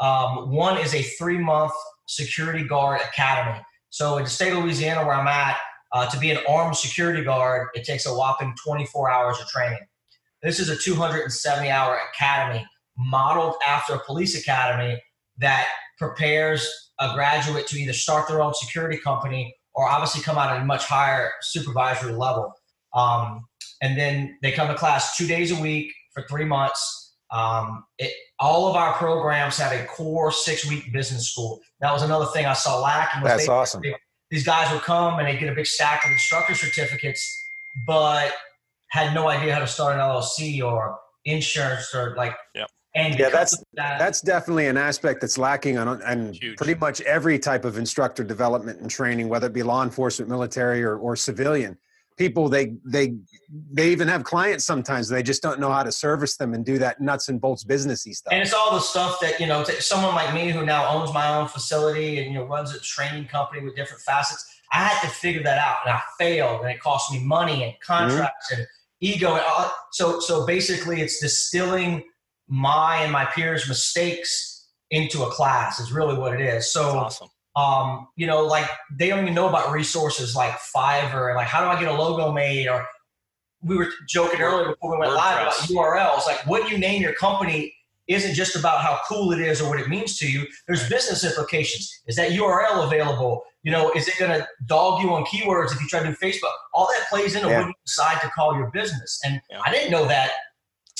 um, 0.00 0.50
one 0.50 0.78
is 0.78 0.94
a 0.94 1.02
three 1.02 1.38
month 1.38 1.72
security 2.06 2.66
guard 2.66 3.00
academy. 3.00 3.60
So 3.90 4.16
in 4.16 4.24
the 4.24 4.30
state 4.30 4.52
of 4.52 4.64
Louisiana 4.64 5.06
where 5.06 5.14
I'm 5.14 5.28
at, 5.28 5.58
uh, 5.94 6.10
to 6.10 6.18
be 6.18 6.30
an 6.30 6.38
armed 6.48 6.76
security 6.76 7.22
guard, 7.22 7.68
it 7.74 7.84
takes 7.84 8.04
a 8.04 8.12
whopping 8.12 8.54
24 8.62 9.10
hours 9.10 9.40
of 9.40 9.46
training. 9.46 9.78
This 10.42 10.58
is 10.58 10.68
a 10.68 10.76
270 10.76 11.70
hour 11.70 11.98
academy 12.12 12.66
modeled 12.98 13.54
after 13.66 13.94
a 13.94 14.04
police 14.04 14.38
academy 14.38 15.00
that 15.38 15.66
prepares 15.96 16.68
a 17.00 17.14
graduate 17.14 17.66
to 17.68 17.78
either 17.78 17.92
start 17.92 18.28
their 18.28 18.42
own 18.42 18.54
security 18.54 18.98
company 18.98 19.54
or 19.74 19.88
obviously 19.88 20.20
come 20.20 20.36
out 20.36 20.54
at 20.54 20.60
a 20.60 20.64
much 20.64 20.84
higher 20.84 21.30
supervisory 21.42 22.12
level. 22.12 22.52
Um, 22.92 23.46
and 23.80 23.98
then 23.98 24.36
they 24.42 24.52
come 24.52 24.68
to 24.68 24.74
class 24.74 25.16
two 25.16 25.26
days 25.26 25.56
a 25.56 25.60
week 25.60 25.92
for 26.12 26.24
three 26.28 26.44
months. 26.44 27.14
Um, 27.32 27.84
it, 27.98 28.12
all 28.38 28.68
of 28.68 28.76
our 28.76 28.94
programs 28.94 29.58
have 29.58 29.72
a 29.72 29.84
core 29.86 30.30
six 30.30 30.68
week 30.68 30.92
business 30.92 31.30
school. 31.30 31.60
That 31.80 31.92
was 31.92 32.02
another 32.02 32.26
thing 32.26 32.46
I 32.46 32.52
saw 32.52 32.80
lacking. 32.80 33.22
That's 33.22 33.46
they- 33.46 33.52
awesome. 33.52 33.82
These 34.34 34.44
guys 34.44 34.72
would 34.72 34.82
come 34.82 35.20
and 35.20 35.28
they 35.28 35.36
get 35.38 35.48
a 35.48 35.54
big 35.54 35.64
stack 35.64 36.04
of 36.04 36.10
instructor 36.10 36.56
certificates, 36.56 37.40
but 37.86 38.32
had 38.90 39.14
no 39.14 39.28
idea 39.28 39.54
how 39.54 39.60
to 39.60 39.66
start 39.68 39.94
an 39.94 40.00
LLC 40.00 40.60
or 40.60 40.98
insurance 41.24 41.94
or 41.94 42.16
like. 42.16 42.34
Yep. 42.56 42.68
And 42.96 43.16
Yeah, 43.16 43.28
that's- 43.28 43.56
that, 43.74 44.00
That's 44.00 44.20
definitely 44.20 44.66
an 44.66 44.76
aspect 44.76 45.20
that's 45.20 45.38
lacking 45.38 45.78
on 45.78 46.02
and 46.02 46.36
pretty 46.56 46.74
much 46.74 47.00
every 47.02 47.38
type 47.38 47.64
of 47.64 47.78
instructor 47.78 48.24
development 48.24 48.80
and 48.80 48.90
training, 48.90 49.28
whether 49.28 49.46
it 49.46 49.52
be 49.52 49.62
law 49.62 49.84
enforcement, 49.84 50.28
military, 50.28 50.82
or, 50.82 50.96
or 50.96 51.14
civilian. 51.14 51.78
People 52.16 52.48
they 52.48 52.74
they 52.84 53.16
they 53.72 53.90
even 53.90 54.06
have 54.06 54.22
clients 54.22 54.64
sometimes 54.64 55.08
they 55.08 55.22
just 55.22 55.42
don't 55.42 55.58
know 55.58 55.72
how 55.72 55.82
to 55.82 55.90
service 55.90 56.36
them 56.36 56.54
and 56.54 56.64
do 56.64 56.78
that 56.78 57.00
nuts 57.00 57.28
and 57.28 57.40
bolts 57.40 57.64
businessy 57.64 58.14
stuff. 58.14 58.32
And 58.32 58.40
it's 58.40 58.52
all 58.52 58.72
the 58.72 58.80
stuff 58.80 59.18
that 59.20 59.40
you 59.40 59.46
know. 59.46 59.64
To 59.64 59.82
someone 59.82 60.14
like 60.14 60.32
me 60.32 60.50
who 60.50 60.64
now 60.64 60.86
owns 60.88 61.12
my 61.12 61.36
own 61.36 61.48
facility 61.48 62.20
and 62.20 62.32
you 62.32 62.38
know 62.38 62.44
runs 62.44 62.72
a 62.74 62.78
training 62.80 63.26
company 63.26 63.64
with 63.64 63.74
different 63.74 64.02
facets, 64.02 64.44
I 64.74 64.78
had 64.78 65.00
to 65.02 65.08
figure 65.08 65.42
that 65.44 65.58
out, 65.58 65.76
and 65.84 65.94
I 65.94 66.02
failed, 66.18 66.62
and 66.62 66.70
it 66.70 66.80
cost 66.80 67.12
me 67.12 67.20
money 67.20 67.62
and 67.62 67.74
contracts 67.80 68.50
and 68.50 68.66
ego. 69.00 69.34
And 69.34 69.44
all, 69.48 69.72
so, 69.92 70.18
so 70.20 70.44
basically, 70.46 71.00
it's 71.00 71.20
distilling 71.20 72.02
my 72.48 72.96
and 73.02 73.12
my 73.12 73.24
peers' 73.24 73.68
mistakes 73.68 74.68
into 74.90 75.22
a 75.22 75.30
class. 75.30 75.78
Is 75.78 75.92
really 75.92 76.18
what 76.18 76.34
it 76.34 76.40
is. 76.40 76.54
That's 76.54 76.72
So, 76.72 76.98
awesome. 76.98 77.28
Um, 77.56 78.08
you 78.16 78.26
know, 78.26 78.42
like 78.44 78.68
they 78.90 79.08
don't 79.08 79.20
even 79.22 79.34
know 79.34 79.48
about 79.48 79.70
resources 79.72 80.34
like 80.34 80.52
Fiverr, 80.74 81.34
like 81.34 81.46
how 81.46 81.60
do 81.62 81.66
I 81.66 81.78
get 81.78 81.88
a 81.92 81.94
logo 81.96 82.32
made? 82.32 82.66
Or 82.68 82.86
we 83.62 83.76
were 83.76 83.88
joking 84.08 84.40
earlier 84.40 84.68
before 84.68 84.90
we 84.92 84.98
went 84.98 85.12
live 85.12 85.42
about 85.42 85.54
URLs. 85.54 86.26
Like 86.26 86.46
what 86.46 86.70
you 86.70 86.78
name 86.78 87.00
your 87.00 87.14
company 87.14 87.74
isn't 88.06 88.34
just 88.34 88.54
about 88.56 88.82
how 88.82 89.00
cool 89.08 89.32
it 89.32 89.40
is 89.40 89.62
or 89.62 89.68
what 89.70 89.80
it 89.80 89.88
means 89.88 90.18
to 90.18 90.30
you. 90.30 90.46
There's 90.66 90.86
business 90.90 91.24
implications. 91.24 92.02
Is 92.06 92.16
that 92.16 92.32
URL 92.32 92.84
available? 92.84 93.42
You 93.62 93.72
know, 93.72 93.90
is 93.92 94.08
it 94.08 94.18
going 94.18 94.30
to 94.38 94.46
dog 94.66 95.02
you 95.02 95.14
on 95.14 95.24
keywords 95.24 95.72
if 95.72 95.80
you 95.80 95.88
try 95.88 96.02
to 96.02 96.08
do 96.10 96.14
Facebook? 96.16 96.52
All 96.74 96.86
that 96.98 97.08
plays 97.08 97.34
into 97.34 97.48
Yeah. 97.48 97.60
what 97.60 97.68
you 97.68 97.74
decide 97.86 98.20
to 98.20 98.28
call 98.30 98.54
your 98.56 98.70
business. 98.72 99.18
And 99.24 99.40
Yeah. 99.50 99.60
I 99.64 99.70
didn't 99.70 99.90
know 99.90 100.06
that 100.06 100.32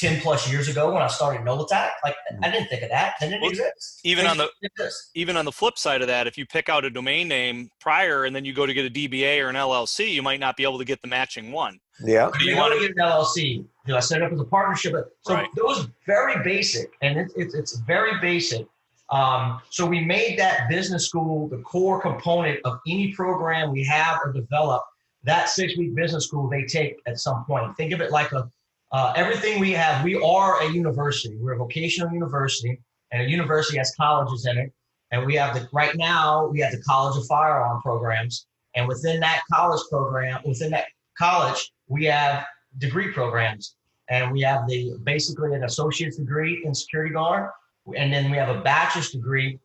10 0.05 0.21
plus 0.21 0.51
years 0.51 0.69
ago 0.69 0.93
when 0.93 1.03
I 1.03 1.07
started 1.07 1.43
Nolitac. 1.43 1.91
Like 2.05 2.15
I 2.43 2.51
didn't 2.51 2.69
think 2.69 2.83
of 2.83 2.91
that. 2.91 3.15
That 3.21 3.27
didn't 3.29 3.41
Well, 3.41 3.51
exist. 3.51 4.01
even 4.05 4.27
on 4.27 4.37
the- 4.37 4.51
exist. 4.63 5.11
Even 5.15 5.37
on 5.37 5.45
the 5.47 5.53
flip 5.53 5.79
side 5.79 6.03
of 6.03 6.09
that, 6.09 6.27
if 6.27 6.37
you 6.37 6.45
pick 6.45 6.69
out 6.69 6.85
a 6.85 6.91
domain 6.91 7.27
name 7.29 7.71
prior 7.81 8.25
and 8.25 8.37
then 8.37 8.45
you 8.45 8.53
go 8.53 8.67
to 8.67 8.75
get 8.75 8.85
a 8.85 8.91
DBA 8.91 9.41
or 9.41 9.49
an 9.49 9.57
LLC, 9.57 10.13
you 10.13 10.23
might 10.23 10.41
not 10.41 10.57
be 10.57 10.63
able 10.63 10.79
to 10.79 10.85
get 10.85 11.01
the 11.01 11.09
matching 11.09 11.53
one. 11.53 11.79
yeah. 12.05 12.31
Do 12.39 12.45
you 12.45 12.57
want 12.57 12.75
to 12.75 12.81
get 12.81 12.91
an 12.91 13.03
LLC? 13.03 13.65
Do 13.87 13.97
I 13.97 14.01
set 14.01 14.21
it 14.21 14.25
up 14.25 14.33
as 14.33 14.41
a 14.41 14.45
partnership? 14.45 14.93
So 15.23 15.35
Right. 15.35 15.49
those 15.57 15.89
very 16.07 16.43
basic, 16.43 16.93
and 17.03 17.19
it's 17.19 17.33
it's, 17.37 17.55
it's 17.55 17.77
very 17.81 18.21
basic. 18.21 18.67
Um, 19.11 19.61
so 19.71 19.87
we 19.87 20.01
made 20.01 20.39
that 20.39 20.69
business 20.69 21.07
school 21.07 21.49
the 21.49 21.59
core 21.59 22.01
component 22.01 22.61
of 22.65 22.79
any 22.89 23.13
program 23.13 23.71
we 23.71 23.85
have 23.85 24.19
or 24.25 24.33
develop. 24.33 24.83
That 25.23 25.49
six 25.49 25.77
week 25.77 25.95
business 25.95 26.27
school 26.27 26.49
they 26.49 26.65
take 26.65 26.97
at 27.07 27.19
some 27.19 27.45
point. 27.47 27.75
Think 27.77 27.93
of 27.93 28.01
it 28.03 28.11
like 28.11 28.33
a 28.33 28.51
uh, 28.93 29.13
everything 29.17 29.61
we 29.61 29.73
have. 29.73 30.05
We 30.05 30.15
are 30.17 30.63
a 30.63 30.71
university. 30.71 31.37
We're 31.37 31.53
a 31.53 31.59
vocational 31.59 32.13
university, 32.13 32.81
and 33.13 33.23
a 33.23 33.29
university 33.29 33.79
has 33.79 33.93
colleges 33.97 34.47
in 34.47 34.59
it. 34.59 34.73
And 35.11 35.25
we 35.27 35.35
have 35.37 35.55
the 35.55 35.69
right 35.73 35.95
now 35.97 36.47
we 36.47 36.61
have 36.61 36.73
the 36.73 36.83
College 36.83 37.17
of 37.17 37.27
Firearm 37.27 37.81
programs, 37.83 38.47
and 38.75 38.89
within 38.89 39.21
that 39.21 39.43
college 39.53 39.81
program, 39.91 40.41
within 40.45 40.71
that 40.71 40.87
college, 41.17 41.73
we 41.87 42.05
have 42.07 42.45
degree 42.79 43.13
programs, 43.13 43.77
and 44.09 44.33
we 44.33 44.41
have 44.43 44.67
the 44.67 44.97
basically 45.05 45.55
an 45.55 45.65
associate's 45.65 46.17
degree 46.17 46.63
in 46.65 46.75
security 46.75 47.13
guard, 47.13 47.51
and 47.97 48.13
then 48.13 48.31
we 48.31 48.37
have 48.37 48.55
a 48.55 48.61
bachelor's 48.61 49.11
degree, 49.11 49.59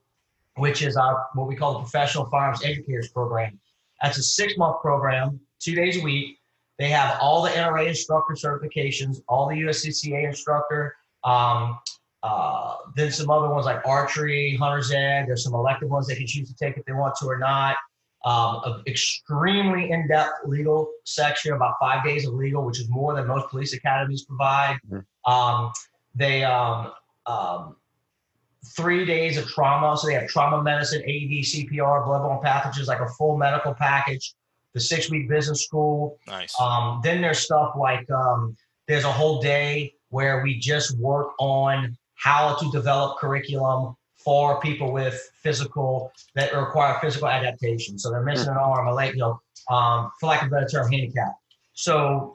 which 0.55 0.81
is 0.81 0.97
our 0.97 1.27
what 1.33 1.47
we 1.47 1.55
call 1.55 1.73
the 1.73 1.79
professional 1.79 2.25
firearms 2.25 2.63
educators 2.63 3.09
program. 3.09 3.59
That's 4.01 4.17
a 4.17 4.23
six 4.23 4.57
month 4.57 4.81
program, 4.81 5.39
two 5.59 5.75
days 5.75 5.99
a 5.99 6.03
week. 6.03 6.38
They 6.79 6.89
have 6.89 7.19
all 7.21 7.43
the 7.43 7.49
NRA 7.49 7.87
instructor 7.87 8.33
certifications, 8.33 9.21
all 9.27 9.47
the 9.47 9.55
USCCA 9.55 10.25
instructor, 10.25 10.95
um, 11.23 11.77
uh, 12.23 12.75
then 12.95 13.11
some 13.11 13.29
other 13.29 13.49
ones 13.49 13.65
like 13.65 13.85
archery, 13.85 14.55
hunter's 14.55 14.91
ed. 14.91 15.25
There's 15.27 15.43
some 15.43 15.53
elective 15.53 15.89
ones 15.89 16.07
they 16.07 16.15
can 16.15 16.25
choose 16.25 16.49
to 16.49 16.55
take 16.55 16.77
if 16.77 16.85
they 16.85 16.93
want 16.93 17.15
to 17.19 17.27
or 17.27 17.37
not 17.37 17.75
um, 18.25 18.61
an 18.65 18.83
extremely 18.87 19.91
in-depth 19.91 20.45
legal 20.45 20.89
section, 21.05 21.53
about 21.53 21.75
five 21.79 22.03
days 22.03 22.27
of 22.27 22.33
legal, 22.33 22.63
which 22.65 22.79
is 22.79 22.89
more 22.89 23.15
than 23.15 23.27
most 23.27 23.49
police 23.49 23.73
academies 23.73 24.25
provide. 24.25 24.77
Mhm. 24.89 25.05
Um, 25.25 25.71
they 26.15 26.43
um, 26.43 26.91
um, 27.25 27.77
three 28.75 29.05
days 29.05 29.37
of 29.37 29.47
trauma. 29.47 29.95
So 29.97 30.07
they 30.07 30.15
have 30.15 30.27
trauma 30.27 30.61
medicine, 30.61 31.01
AED, 31.01 31.43
CPR, 31.45 32.05
bloodborne 32.05 32.43
pathogens, 32.43 32.87
like 32.87 32.99
a 32.99 33.07
full 33.07 33.37
medical 33.37 33.73
package. 33.73 34.33
The 34.73 34.79
six 34.79 35.09
week 35.09 35.27
business 35.29 35.63
school. 35.63 36.17
Nice. 36.27 36.53
Um, 36.59 37.01
then 37.03 37.21
there's 37.21 37.39
stuff 37.39 37.73
like 37.77 38.09
um, 38.11 38.55
there's 38.87 39.03
a 39.03 39.11
whole 39.11 39.41
day 39.41 39.93
where 40.09 40.41
we 40.43 40.57
just 40.57 40.97
work 40.97 41.29
on 41.39 41.97
how 42.15 42.55
to 42.55 42.71
develop 42.71 43.17
curriculum 43.17 43.95
for 44.17 44.59
people 44.59 44.91
with 44.91 45.31
physical 45.41 46.11
that 46.35 46.53
require 46.53 46.99
physical 47.01 47.27
adaptation. 47.27 47.97
So 47.97 48.11
they're 48.11 48.23
missing 48.23 48.49
an 48.49 48.57
arm, 48.57 48.87
a 48.87 48.93
leg, 48.93 49.13
you 49.13 49.19
know, 49.21 49.39
um, 49.69 50.11
for 50.19 50.27
lack 50.27 50.41
of 50.41 50.49
a 50.49 50.51
better 50.51 50.67
term, 50.67 50.91
handicap. 50.91 51.33
So 51.73 52.33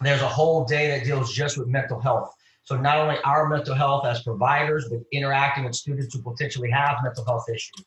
there's 0.00 0.22
a 0.22 0.28
whole 0.28 0.64
day 0.64 0.88
that 0.88 1.04
deals 1.04 1.32
just 1.32 1.58
with 1.58 1.68
mental 1.68 2.00
health. 2.00 2.32
So 2.62 2.76
not 2.76 2.98
only 2.98 3.16
our 3.24 3.48
mental 3.48 3.74
health 3.74 4.06
as 4.06 4.22
providers, 4.22 4.88
but 4.88 5.00
interacting 5.12 5.64
with 5.64 5.74
students 5.74 6.14
who 6.14 6.22
potentially 6.22 6.70
have 6.70 6.98
mental 7.02 7.24
health 7.24 7.44
issues. 7.52 7.84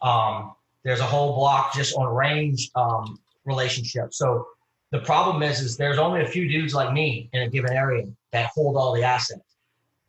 Um, 0.00 0.54
there's 0.84 1.00
a 1.00 1.06
whole 1.06 1.34
block 1.34 1.74
just 1.74 1.94
on 1.96 2.12
range 2.14 2.70
um, 2.74 3.18
relationships. 3.44 4.18
So 4.18 4.46
the 4.90 5.00
problem 5.00 5.42
is, 5.42 5.60
is 5.60 5.76
there's 5.76 5.98
only 5.98 6.22
a 6.22 6.26
few 6.26 6.48
dudes 6.48 6.74
like 6.74 6.92
me 6.92 7.30
in 7.32 7.42
a 7.42 7.48
given 7.48 7.72
area 7.72 8.06
that 8.32 8.50
hold 8.54 8.76
all 8.76 8.92
the 8.92 9.02
assets. 9.02 9.42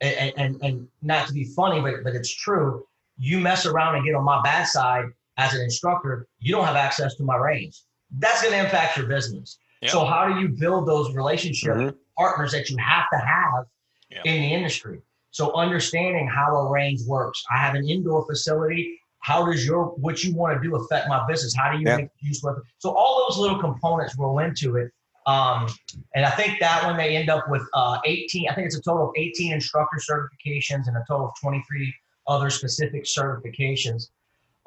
And, 0.01 0.33
and, 0.35 0.61
and 0.61 0.87
not 1.01 1.27
to 1.27 1.33
be 1.33 1.45
funny, 1.45 1.79
but, 1.79 2.03
but 2.03 2.13
it's 2.13 2.33
true. 2.33 2.85
You 3.17 3.39
mess 3.39 3.65
around 3.65 3.95
and 3.95 4.05
get 4.05 4.15
on 4.15 4.23
my 4.25 4.41
bad 4.41 4.67
side 4.67 5.05
as 5.37 5.53
an 5.53 5.61
instructor, 5.61 6.27
you 6.39 6.53
don't 6.53 6.65
have 6.65 6.75
access 6.75 7.15
to 7.15 7.23
my 7.23 7.37
range. 7.37 7.81
That's 8.19 8.41
going 8.41 8.53
to 8.53 8.59
impact 8.59 8.97
your 8.97 9.07
business. 9.07 9.57
Yep. 9.81 9.91
So 9.91 10.05
how 10.05 10.27
do 10.31 10.39
you 10.41 10.49
build 10.49 10.87
those 10.87 11.15
relationship 11.15 11.75
Mhm. 11.75 11.95
partners 12.17 12.51
that 12.51 12.69
you 12.69 12.77
have 12.77 13.05
to 13.11 13.17
have 13.19 13.65
Yep. 14.09 14.25
in 14.25 14.41
the 14.41 14.53
industry? 14.53 15.01
So 15.31 15.53
understanding 15.53 16.27
how 16.27 16.55
a 16.55 16.69
range 16.69 17.01
works. 17.07 17.41
I 17.51 17.57
have 17.57 17.73
an 17.75 17.87
indoor 17.89 18.25
facility. 18.25 18.99
How 19.23 19.45
does 19.45 19.65
your 19.65 19.85
what 20.05 20.21
you 20.21 20.35
want 20.35 20.61
to 20.61 20.67
do 20.67 20.75
affect 20.75 21.07
my 21.07 21.25
business? 21.27 21.55
How 21.55 21.71
do 21.71 21.77
you 21.79 21.87
Yeah. 21.87 21.97
make 21.97 22.09
use 22.19 22.43
of 22.43 22.57
it? 22.57 22.63
So 22.77 22.93
all 22.93 23.25
those 23.27 23.37
little 23.37 23.57
components 23.57 24.17
roll 24.17 24.39
into 24.39 24.75
it. 24.75 24.91
Um, 25.25 25.69
and 26.13 26.25
I 26.25 26.31
think 26.31 26.59
that 26.59 26.83
one 26.83 26.97
they 26.97 27.15
end 27.15 27.29
up 27.29 27.49
with 27.49 27.65
uh, 27.73 27.99
18. 28.05 28.49
I 28.49 28.53
think 28.53 28.67
it's 28.67 28.75
a 28.75 28.81
total 28.81 29.09
of 29.09 29.13
18 29.15 29.53
instructor 29.53 29.97
certifications 29.97 30.87
and 30.87 30.97
a 30.97 31.03
total 31.07 31.27
of 31.27 31.31
23 31.41 31.95
other 32.27 32.49
specific 32.49 33.05
certifications. 33.05 34.09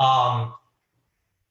Um, 0.00 0.54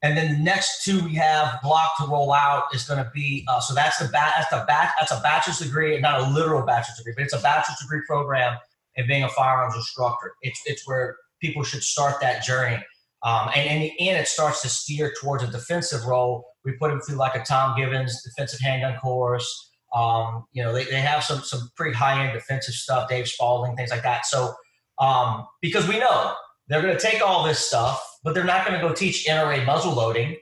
and 0.01 0.17
then 0.17 0.33
the 0.33 0.39
next 0.39 0.83
two 0.83 1.03
we 1.03 1.13
have 1.13 1.59
block 1.61 1.97
to 1.99 2.07
roll 2.07 2.33
out 2.33 2.73
is 2.73 2.85
going 2.87 3.03
to 3.03 3.09
be 3.13 3.45
uh, 3.47 3.59
so 3.59 3.75
that's 3.75 3.99
the 3.99 4.07
bat 4.07 4.33
that's 4.35 4.49
the 4.49 4.65
bat 4.67 4.93
that's 4.99 5.11
a 5.11 5.19
bachelor's 5.21 5.59
degree, 5.59 5.99
not 5.99 6.21
a 6.21 6.29
literal 6.29 6.65
bachelor's 6.65 6.97
degree, 6.97 7.13
but 7.15 7.23
it's 7.23 7.35
a 7.35 7.41
bachelor's 7.41 7.77
degree 7.81 8.01
program 8.07 8.57
in 8.95 9.05
being 9.05 9.23
a 9.23 9.29
firearms 9.29 9.75
instructor. 9.75 10.33
It's 10.41 10.59
it's 10.65 10.87
where 10.87 11.17
people 11.39 11.63
should 11.63 11.83
start 11.83 12.19
that 12.21 12.43
journey. 12.43 12.83
Um, 13.23 13.49
and, 13.55 13.69
and, 13.69 13.91
and 13.99 14.17
it 14.17 14.27
starts 14.27 14.61
to 14.61 14.69
steer 14.69 15.13
towards 15.19 15.43
a 15.43 15.47
defensive 15.47 16.05
role. 16.05 16.45
We 16.63 16.73
put 16.73 16.89
them 16.89 17.01
through 17.01 17.17
like 17.17 17.35
a 17.35 17.43
Tom 17.43 17.75
Givens 17.77 18.21
defensive 18.23 18.59
handgun 18.59 18.97
course. 18.99 19.71
Um, 19.95 20.45
you 20.51 20.63
know, 20.63 20.73
they, 20.73 20.83
they 20.85 20.99
have 20.99 21.23
some 21.23 21.41
some 21.41 21.69
pretty 21.75 21.95
high 21.95 22.23
end 22.23 22.33
defensive 22.33 22.75
stuff, 22.75 23.07
Dave 23.07 23.27
Spalding, 23.27 23.75
things 23.75 23.91
like 23.91 24.03
that. 24.03 24.25
So 24.25 24.53
um, 24.99 25.45
because 25.61 25.87
we 25.87 25.99
know 25.99 26.33
they're 26.67 26.81
going 26.81 26.95
to 26.95 26.99
take 26.99 27.21
all 27.21 27.43
this 27.43 27.59
stuff, 27.59 28.01
but 28.23 28.33
they're 28.33 28.43
not 28.43 28.65
going 28.65 28.79
to 28.79 28.85
go 28.85 28.93
teach 28.93 29.25
NRA 29.27 29.65
muzzle 29.65 29.93
loading. 29.93 30.35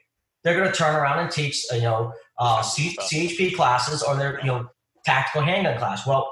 They're 0.43 0.57
going 0.57 0.69
to 0.69 0.75
turn 0.75 0.95
around 0.95 1.19
and 1.19 1.31
teach, 1.31 1.65
uh, 1.71 1.75
you 1.75 1.83
know, 1.83 2.13
uh, 2.39 2.61
C- 2.61 2.97
CHP 2.99 3.55
classes 3.55 4.03
or 4.03 4.15
their, 4.15 4.39
you 4.41 4.47
know, 4.47 4.67
tactical 5.05 5.41
handgun 5.41 5.77
class. 5.77 6.05
Well, 6.05 6.29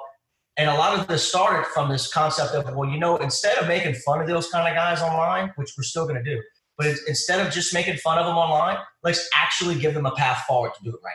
and 0.58 0.70
a 0.70 0.74
lot 0.74 1.00
of 1.00 1.08
this 1.08 1.28
started 1.28 1.66
from 1.68 1.90
this 1.90 2.12
concept 2.12 2.54
of, 2.54 2.76
well, 2.76 2.90
you 2.90 3.00
know, 3.00 3.18
instead 3.18 3.58
of 3.58 3.68
making 3.68 3.94
fun 3.96 4.22
of 4.22 4.28
those 4.28 4.50
kind 4.50 4.68
of 4.68 4.76
guys 4.76 5.02
online, 5.02 5.52
which 5.56 5.74
we're 5.78 5.84
still 5.84 6.06
going 6.06 6.22
to 6.22 6.24
do, 6.24 6.42
but 6.78 6.88
instead 7.08 7.46
of 7.46 7.54
just 7.54 7.74
making 7.74 7.96
fun 7.98 8.18
of 8.18 8.26
them 8.26 8.38
online, 8.38 8.78
let's 9.04 9.30
actually 9.36 9.76
give 9.76 9.94
them 9.94 10.06
a 10.06 10.12
path 10.16 10.44
forward 10.48 10.74
to 10.78 10.84
do 10.84 10.90
it 10.90 11.00
right. 11.04 11.14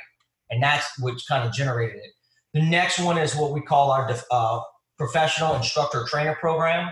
And 0.51 0.63
that's 0.63 0.87
what 1.01 1.15
kind 1.29 1.47
of 1.47 1.53
generated 1.53 1.97
it. 1.97 2.13
The 2.55 2.63
next 2.63 2.99
one 2.99 3.19
is 3.19 3.35
what 3.37 3.53
we 3.53 3.61
call 3.61 3.91
our 3.91 4.11
uh, 4.31 4.61
professional 4.97 5.55
instructor 5.55 6.07
trainer 6.09 6.37
program. 6.37 6.89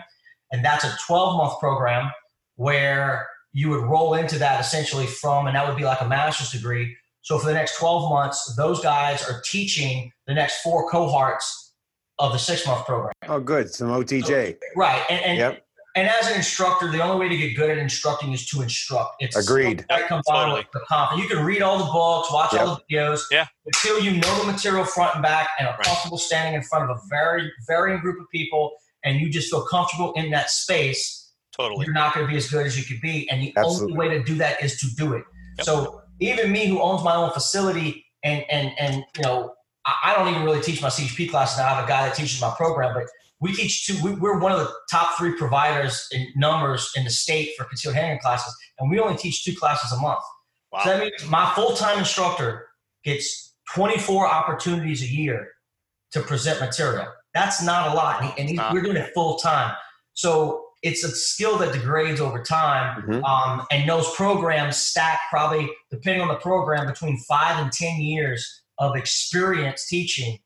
And 0.52 0.64
that's 0.64 0.84
a 0.84 0.94
12 1.06 1.36
month 1.36 1.58
program 1.60 2.10
where 2.56 3.26
you 3.52 3.70
would 3.70 3.84
roll 3.84 4.14
into 4.14 4.38
that 4.38 4.60
essentially 4.60 5.06
from, 5.06 5.46
and 5.46 5.56
that 5.56 5.66
would 5.66 5.76
be 5.76 5.84
like 5.84 6.00
a 6.00 6.08
master's 6.08 6.50
degree. 6.50 6.94
So 7.22 7.38
for 7.38 7.46
the 7.46 7.54
next 7.54 7.78
12 7.78 8.10
months, 8.10 8.54
those 8.56 8.80
guys 8.82 9.22
are 9.28 9.40
teaching 9.44 10.12
the 10.26 10.34
next 10.34 10.60
four 10.62 10.90
cohorts 10.90 11.63
of 12.18 12.32
the 12.32 12.38
six 12.38 12.66
month 12.66 12.86
program. 12.86 13.12
Oh, 13.28 13.40
good. 13.40 13.72
Some 13.72 13.88
OTJ. 13.88 14.56
Right. 14.76 15.02
And, 15.10 15.24
and, 15.24 15.38
Yep. 15.38 15.66
and 15.96 16.08
as 16.08 16.28
an 16.28 16.36
instructor, 16.36 16.90
the 16.90 17.02
only 17.02 17.18
way 17.26 17.28
to 17.28 17.36
get 17.36 17.56
good 17.56 17.70
at 17.70 17.78
instructing 17.78 18.32
is 18.32 18.46
to 18.50 18.62
instruct. 18.62 19.16
It's 19.20 19.36
Agreed. 19.36 19.84
That 19.88 20.06
comes 20.08 20.24
on 20.28 20.44
Totally. 20.44 20.60
with 20.60 20.70
the 20.72 20.80
confidence. 20.88 21.22
You 21.28 21.34
can 21.36 21.44
read 21.44 21.62
all 21.62 21.78
the 21.78 21.84
books, 21.90 22.32
watch 22.32 22.54
all 22.54 22.76
the 22.88 22.94
videos. 22.94 23.22
Yeah. 23.30 23.46
Until 23.66 24.00
you 24.00 24.12
know 24.20 24.38
the 24.44 24.52
material 24.52 24.84
front 24.84 25.14
and 25.16 25.22
back 25.22 25.48
and 25.58 25.66
are 25.68 25.74
Right. 25.76 25.86
comfortable 25.86 26.18
standing 26.18 26.54
in 26.54 26.62
front 26.62 26.88
of 26.88 26.96
a 26.96 27.00
very 27.08 27.50
varying 27.66 28.00
group 28.00 28.20
of 28.20 28.26
people 28.30 28.72
and 29.04 29.20
you 29.20 29.28
just 29.30 29.50
feel 29.50 29.62
comfortable 29.66 30.12
in 30.14 30.30
that 30.30 30.50
space, 30.50 31.32
Totally. 31.56 31.84
you're 31.84 31.94
not 31.94 32.14
going 32.14 32.26
to 32.26 32.30
be 32.30 32.36
as 32.36 32.48
good 32.48 32.66
as 32.66 32.78
you 32.78 32.84
could 32.84 33.00
be. 33.02 33.28
And 33.30 33.42
the 33.42 33.52
Absolutely. 33.56 33.92
only 33.96 34.08
way 34.08 34.18
to 34.18 34.24
do 34.24 34.34
that 34.36 34.62
is 34.62 34.78
to 34.80 34.86
do 34.96 35.14
it. 35.14 35.24
Yep. 35.58 35.64
So 35.66 36.00
even 36.20 36.52
me 36.52 36.66
who 36.66 36.80
owns 36.80 37.02
my 37.02 37.14
own 37.16 37.30
facility 37.32 38.04
and 38.22 38.44
and 38.50 38.72
and 38.78 39.04
you 39.16 39.22
know, 39.22 39.52
I, 39.86 40.14
don't 40.16 40.28
even 40.28 40.44
really 40.44 40.62
teach 40.62 40.80
my 40.80 40.88
CHP 40.88 41.30
classes 41.30 41.58
now. 41.58 41.66
I 41.66 41.74
have 41.74 41.84
a 41.84 41.88
guy 41.88 42.06
that 42.06 42.14
teaches 42.14 42.40
my 42.40 42.52
program, 42.56 42.94
but 42.94 43.04
we 43.40 43.52
teach 43.54 43.86
two. 43.86 43.96
We, 44.02 44.14
we're 44.14 44.38
one 44.38 44.52
of 44.52 44.58
the 44.58 44.72
top 44.90 45.18
three 45.18 45.36
providers 45.36 46.08
in 46.12 46.26
numbers 46.36 46.90
in 46.96 47.04
the 47.04 47.10
state 47.10 47.50
for 47.56 47.64
concealed 47.64 47.94
handgun 47.94 48.18
classes, 48.20 48.54
and 48.78 48.90
we 48.90 48.98
only 48.98 49.16
teach 49.16 49.44
two 49.44 49.54
classes 49.54 49.92
a 49.92 50.00
month. 50.00 50.20
Wow. 50.72 50.80
So 50.84 50.90
that 50.90 51.00
means 51.00 51.28
my 51.28 51.52
full 51.54 51.74
time 51.74 51.98
instructor 51.98 52.66
gets 53.04 53.54
24 53.74 54.26
opportunities 54.26 55.02
a 55.02 55.06
year 55.06 55.48
to 56.12 56.20
present 56.20 56.60
material. 56.60 57.06
That's 57.34 57.62
not 57.62 57.92
a 57.92 57.94
lot, 57.94 58.22
and, 58.38 58.48
he, 58.48 58.56
and 58.56 58.72
we're 58.74 58.82
doing 58.82 58.96
it 58.96 59.12
full 59.14 59.36
time. 59.36 59.74
So 60.14 60.64
it's 60.82 61.02
a 61.02 61.08
skill 61.08 61.58
that 61.58 61.72
degrades 61.72 62.20
over 62.20 62.42
time, 62.42 63.02
Mhm. 63.02 63.24
um, 63.24 63.66
and 63.72 63.88
those 63.88 64.14
programs 64.14 64.76
stack 64.76 65.20
probably 65.30 65.68
depending 65.90 66.22
on 66.22 66.28
the 66.28 66.36
program 66.36 66.86
between 66.86 67.18
five 67.28 67.58
and 67.58 67.72
ten 67.72 68.00
years 68.00 68.62
of 68.78 68.96
experience 68.96 69.86
teaching 69.86 70.38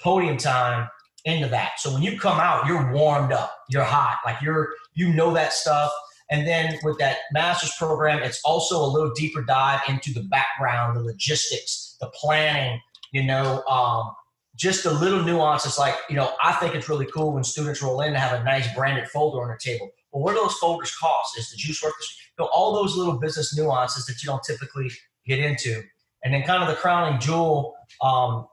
podium 0.00 0.36
time 0.36 0.88
into 1.24 1.48
that. 1.48 1.72
So 1.78 1.92
when 1.92 2.02
you 2.02 2.18
come 2.18 2.38
out, 2.40 2.66
you're 2.66 2.92
warmed 2.92 3.32
up, 3.32 3.54
you're 3.68 3.84
hot, 3.84 4.18
like 4.24 4.40
you're 4.40 4.72
you 4.94 5.12
know 5.12 5.32
that 5.34 5.52
stuff. 5.52 5.92
And 6.30 6.46
then 6.46 6.78
with 6.82 6.98
that 6.98 7.18
master's 7.32 7.74
program, 7.78 8.22
it's 8.22 8.40
also 8.44 8.82
a 8.84 8.86
little 8.86 9.12
deeper 9.14 9.42
dive 9.42 9.80
into 9.88 10.12
the 10.12 10.22
background, 10.24 10.96
the 10.96 11.02
logistics, 11.02 11.96
the 12.00 12.08
planning, 12.08 12.80
you 13.12 13.24
know, 13.24 13.64
um, 13.64 14.12
just 14.56 14.84
the 14.84 14.92
little 14.92 15.22
nuances. 15.22 15.78
Like, 15.78 15.94
you 16.10 16.16
know, 16.16 16.34
I 16.42 16.52
think 16.54 16.74
it's 16.74 16.88
really 16.88 17.06
cool 17.06 17.32
when 17.32 17.44
students 17.44 17.82
roll 17.82 18.02
in 18.02 18.08
and 18.08 18.16
have 18.16 18.38
a 18.38 18.44
nice 18.44 18.72
branded 18.74 19.08
folder 19.08 19.40
on 19.40 19.48
their 19.48 19.56
table. 19.56 19.90
Well, 20.12 20.22
what 20.22 20.34
do 20.34 20.40
those 20.40 20.58
folders 20.58 20.94
cost? 20.96 21.38
Is 21.38 21.50
the 21.50 21.56
juice 21.56 21.82
worth 21.82 21.94
you 22.38 22.44
know, 22.44 22.50
all 22.52 22.74
those 22.74 22.96
little 22.96 23.18
business 23.18 23.56
nuances 23.56 24.04
that 24.06 24.22
you 24.22 24.26
don't 24.26 24.42
typically 24.42 24.90
get 25.26 25.38
into. 25.38 25.82
And 26.24 26.34
then 26.34 26.42
kind 26.42 26.62
of 26.62 26.68
the 26.68 26.74
crowning 26.74 27.20
jewel 27.20 27.74
um, 28.02 28.46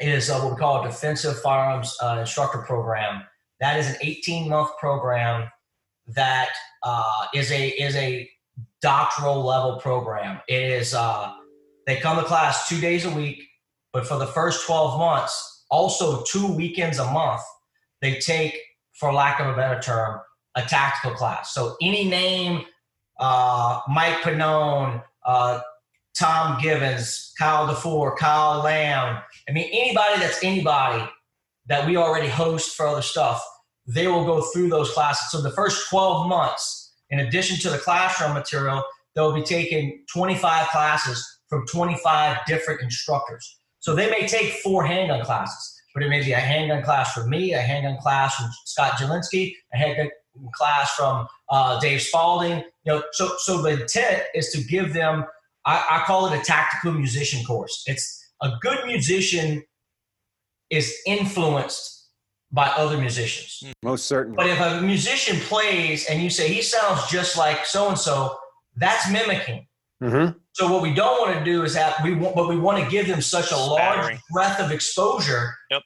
is 0.00 0.30
uh, 0.30 0.40
what 0.40 0.52
we 0.52 0.58
call 0.58 0.84
a 0.84 0.88
defensive 0.88 1.40
firearms 1.40 1.96
uh, 2.02 2.18
instructor 2.20 2.58
program. 2.58 3.22
That 3.60 3.78
is 3.78 3.88
an 3.88 3.96
18 4.00 4.48
month 4.48 4.70
program 4.78 5.48
that 6.08 6.50
uh, 6.82 7.26
is 7.34 7.50
a 7.50 7.68
is 7.68 7.96
a 7.96 8.28
doctoral 8.82 9.44
level 9.44 9.80
program. 9.80 10.40
It 10.48 10.62
is 10.62 10.94
uh, 10.94 11.32
they 11.86 11.96
come 11.96 12.16
to 12.18 12.24
class 12.24 12.68
two 12.68 12.80
days 12.80 13.04
a 13.04 13.10
week, 13.10 13.42
but 13.92 14.06
for 14.06 14.18
the 14.18 14.26
first 14.26 14.66
12 14.66 14.98
months, 14.98 15.64
also 15.70 16.22
two 16.24 16.52
weekends 16.52 16.98
a 16.98 17.10
month, 17.10 17.40
they 18.02 18.18
take, 18.18 18.58
for 18.94 19.12
lack 19.12 19.40
of 19.40 19.48
a 19.48 19.54
better 19.54 19.80
term, 19.80 20.20
a 20.56 20.62
tactical 20.62 21.16
class. 21.16 21.54
So 21.54 21.76
any 21.80 22.08
name, 22.08 22.64
uh, 23.18 23.80
Mike 23.88 24.16
Pannone, 24.16 25.02
uh, 25.24 25.60
Tom 26.18 26.60
Givens, 26.60 27.32
Kyle 27.38 27.66
Defoor, 27.66 28.16
Kyle 28.16 28.62
Lamb. 28.62 29.22
I 29.48 29.52
mean, 29.52 29.68
anybody 29.72 30.18
that's 30.18 30.42
anybody 30.42 31.04
that 31.66 31.86
we 31.86 31.96
already 31.96 32.28
host 32.28 32.76
for 32.76 32.86
other 32.86 33.02
stuff, 33.02 33.44
they 33.86 34.06
will 34.08 34.24
go 34.24 34.40
through 34.40 34.68
those 34.68 34.90
classes. 34.92 35.30
So 35.30 35.40
the 35.40 35.50
first 35.50 35.88
12 35.90 36.28
months, 36.28 36.94
in 37.10 37.20
addition 37.20 37.58
to 37.58 37.70
the 37.70 37.78
classroom 37.78 38.34
material, 38.34 38.82
they'll 39.14 39.34
be 39.34 39.42
taking 39.42 40.04
25 40.12 40.68
classes 40.68 41.40
from 41.48 41.66
25 41.66 42.38
different 42.46 42.82
instructors. 42.82 43.58
So 43.78 43.94
they 43.94 44.10
may 44.10 44.26
take 44.26 44.54
four 44.54 44.84
handgun 44.84 45.24
classes, 45.24 45.80
but 45.94 46.02
it 46.02 46.08
may 46.08 46.22
be 46.22 46.32
a 46.32 46.40
handgun 46.40 46.82
class 46.82 47.12
from 47.12 47.30
me, 47.30 47.52
a 47.52 47.60
handgun 47.60 47.98
class 47.98 48.34
from 48.34 48.50
Scott 48.64 48.92
Jedlinski, 48.92 49.52
a 49.72 49.76
handgun 49.76 50.10
class 50.54 50.90
from 50.94 51.26
uh, 51.50 51.78
Dave 51.78 52.02
Spalding. 52.02 52.64
You 52.84 52.92
know, 52.92 53.02
so 53.12 53.32
so 53.38 53.62
the 53.62 53.80
intent 53.82 54.24
is 54.34 54.50
to 54.50 54.62
give 54.64 54.92
them. 54.92 55.24
I, 55.66 55.84
I 55.90 56.04
call 56.06 56.32
it 56.32 56.38
a 56.38 56.42
tactical 56.42 56.92
musician 56.92 57.44
course. 57.44 57.82
It's 57.86 58.32
a 58.42 58.50
good 58.60 58.86
musician 58.86 59.62
is 60.70 60.96
influenced 61.06 62.08
by 62.52 62.68
other 62.68 62.96
musicians. 62.98 63.62
Most 63.82 64.06
certainly. 64.06 64.36
But 64.36 64.46
if 64.46 64.60
a 64.60 64.80
musician 64.80 65.38
plays 65.40 66.06
and 66.08 66.22
you 66.22 66.30
say 66.30 66.48
he 66.48 66.62
sounds 66.62 67.08
just 67.10 67.36
like 67.36 67.66
so 67.66 67.88
and 67.88 67.98
so, 67.98 68.36
that's 68.76 69.10
mimicking. 69.10 69.66
Mm-hmm. 70.02 70.38
So 70.52 70.72
what 70.72 70.82
we 70.82 70.94
don't 70.94 71.20
want 71.20 71.38
to 71.38 71.44
do 71.44 71.64
is 71.64 71.74
have 71.74 71.94
we 72.04 72.14
want, 72.14 72.36
but 72.36 72.48
we 72.48 72.58
want 72.58 72.82
to 72.82 72.88
give 72.90 73.08
them 73.08 73.20
such 73.20 73.50
a 73.50 73.56
large 73.56 73.94
Spattering. 73.94 74.18
breadth 74.30 74.60
of 74.60 74.70
exposure 74.70 75.54
Yep. 75.70 75.82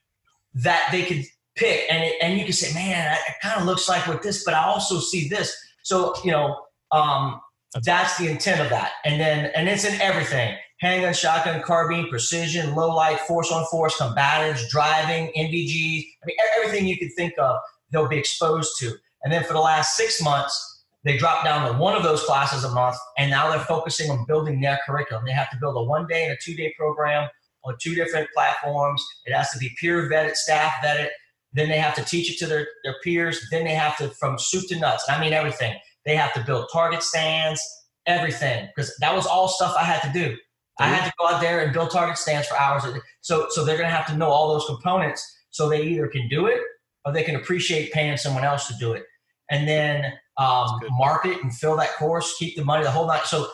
that 0.54 0.88
they 0.92 1.04
could 1.04 1.24
pick, 1.56 1.86
and 1.90 2.04
it, 2.04 2.14
and 2.20 2.38
you 2.38 2.44
can 2.44 2.52
say, 2.52 2.72
man, 2.74 3.16
it 3.28 3.34
kind 3.42 3.60
of 3.60 3.66
looks 3.66 3.88
like 3.88 4.06
with 4.06 4.22
this, 4.22 4.44
but 4.44 4.54
I 4.54 4.64
also 4.64 4.98
see 4.98 5.28
this. 5.28 5.56
So 5.84 6.14
you 6.24 6.32
know, 6.32 6.60
um, 6.92 7.40
that's 7.84 8.18
the 8.18 8.28
intent 8.28 8.60
of 8.60 8.68
that, 8.70 8.92
and 9.04 9.20
then 9.20 9.50
and 9.54 9.68
it's 9.68 9.84
in 9.84 10.00
everything: 10.00 10.56
handgun, 10.80 11.14
shotgun, 11.14 11.62
carbine, 11.62 12.08
precision, 12.08 12.74
low 12.74 12.94
light, 12.94 13.20
force 13.20 13.52
on 13.52 13.64
force, 13.66 13.96
combatants, 13.96 14.68
driving, 14.68 15.32
NVGs. 15.36 16.04
I 16.22 16.26
mean, 16.26 16.36
everything 16.56 16.86
you 16.86 16.98
could 16.98 17.14
think 17.16 17.34
of, 17.38 17.60
they'll 17.92 18.08
be 18.08 18.18
exposed 18.18 18.72
to. 18.80 18.92
And 19.22 19.32
then 19.32 19.44
for 19.44 19.52
the 19.52 19.60
last 19.60 19.96
six 19.96 20.22
months, 20.22 20.84
they 21.04 21.16
dropped 21.16 21.44
down 21.44 21.70
to 21.70 21.78
one 21.78 21.94
of 21.94 22.02
those 22.02 22.22
classes 22.24 22.64
a 22.64 22.70
month, 22.70 22.96
and 23.18 23.30
now 23.30 23.50
they're 23.50 23.60
focusing 23.60 24.10
on 24.10 24.24
building 24.26 24.60
their 24.60 24.78
curriculum. 24.86 25.24
They 25.24 25.32
have 25.32 25.50
to 25.50 25.56
build 25.58 25.76
a 25.76 25.82
one 25.82 26.06
day 26.06 26.24
and 26.24 26.32
a 26.32 26.36
two 26.42 26.54
day 26.54 26.74
program 26.76 27.28
on 27.64 27.76
two 27.80 27.94
different 27.94 28.28
platforms. 28.34 29.04
It 29.26 29.34
has 29.34 29.50
to 29.50 29.58
be 29.58 29.70
peer 29.80 30.08
vetted, 30.10 30.34
staff 30.34 30.72
vetted. 30.84 31.08
Then 31.52 31.68
they 31.68 31.78
have 31.78 31.94
to 31.96 32.04
teach 32.04 32.30
it 32.32 32.38
to 32.38 32.46
their, 32.46 32.66
their 32.84 32.96
peers. 33.02 33.40
Then 33.50 33.64
they 33.64 33.74
have 33.74 33.96
to, 33.98 34.08
from 34.10 34.38
soup 34.38 34.68
to 34.68 34.78
nuts, 34.78 35.06
and 35.08 35.16
I 35.16 35.20
mean 35.20 35.32
everything. 35.32 35.76
They 36.06 36.16
have 36.16 36.32
to 36.34 36.44
build 36.44 36.68
target 36.72 37.02
stands, 37.02 37.60
everything, 38.06 38.68
because 38.74 38.94
that 39.00 39.14
was 39.14 39.26
all 39.26 39.48
stuff 39.48 39.74
I 39.78 39.84
had 39.84 40.00
to 40.02 40.12
do. 40.12 40.36
I 40.78 40.86
had 40.86 41.04
to 41.04 41.12
go 41.18 41.26
out 41.26 41.42
there 41.42 41.60
and 41.60 41.74
build 41.74 41.90
target 41.90 42.16
stands 42.16 42.48
for 42.48 42.56
hours. 42.58 42.84
So, 43.20 43.46
so 43.50 43.64
they're 43.64 43.76
going 43.76 43.88
to 43.88 43.94
have 43.94 44.06
to 44.06 44.16
know 44.16 44.28
all 44.28 44.52
those 44.52 44.64
components 44.64 45.22
so 45.50 45.68
they 45.68 45.82
either 45.82 46.08
can 46.08 46.26
do 46.28 46.46
it 46.46 46.60
or 47.04 47.12
they 47.12 47.22
can 47.22 47.36
appreciate 47.36 47.92
paying 47.92 48.16
someone 48.16 48.44
else 48.44 48.66
to 48.68 48.74
do 48.80 48.92
it. 48.92 49.04
And 49.50 49.68
then 49.68 50.04
um, 50.38 50.80
market 50.92 51.42
and 51.42 51.54
fill 51.54 51.76
that 51.76 51.94
course, 51.96 52.34
keep 52.38 52.56
the 52.56 52.64
money 52.64 52.82
the 52.82 52.90
whole 52.90 53.06
night. 53.06 53.26
So 53.26 53.46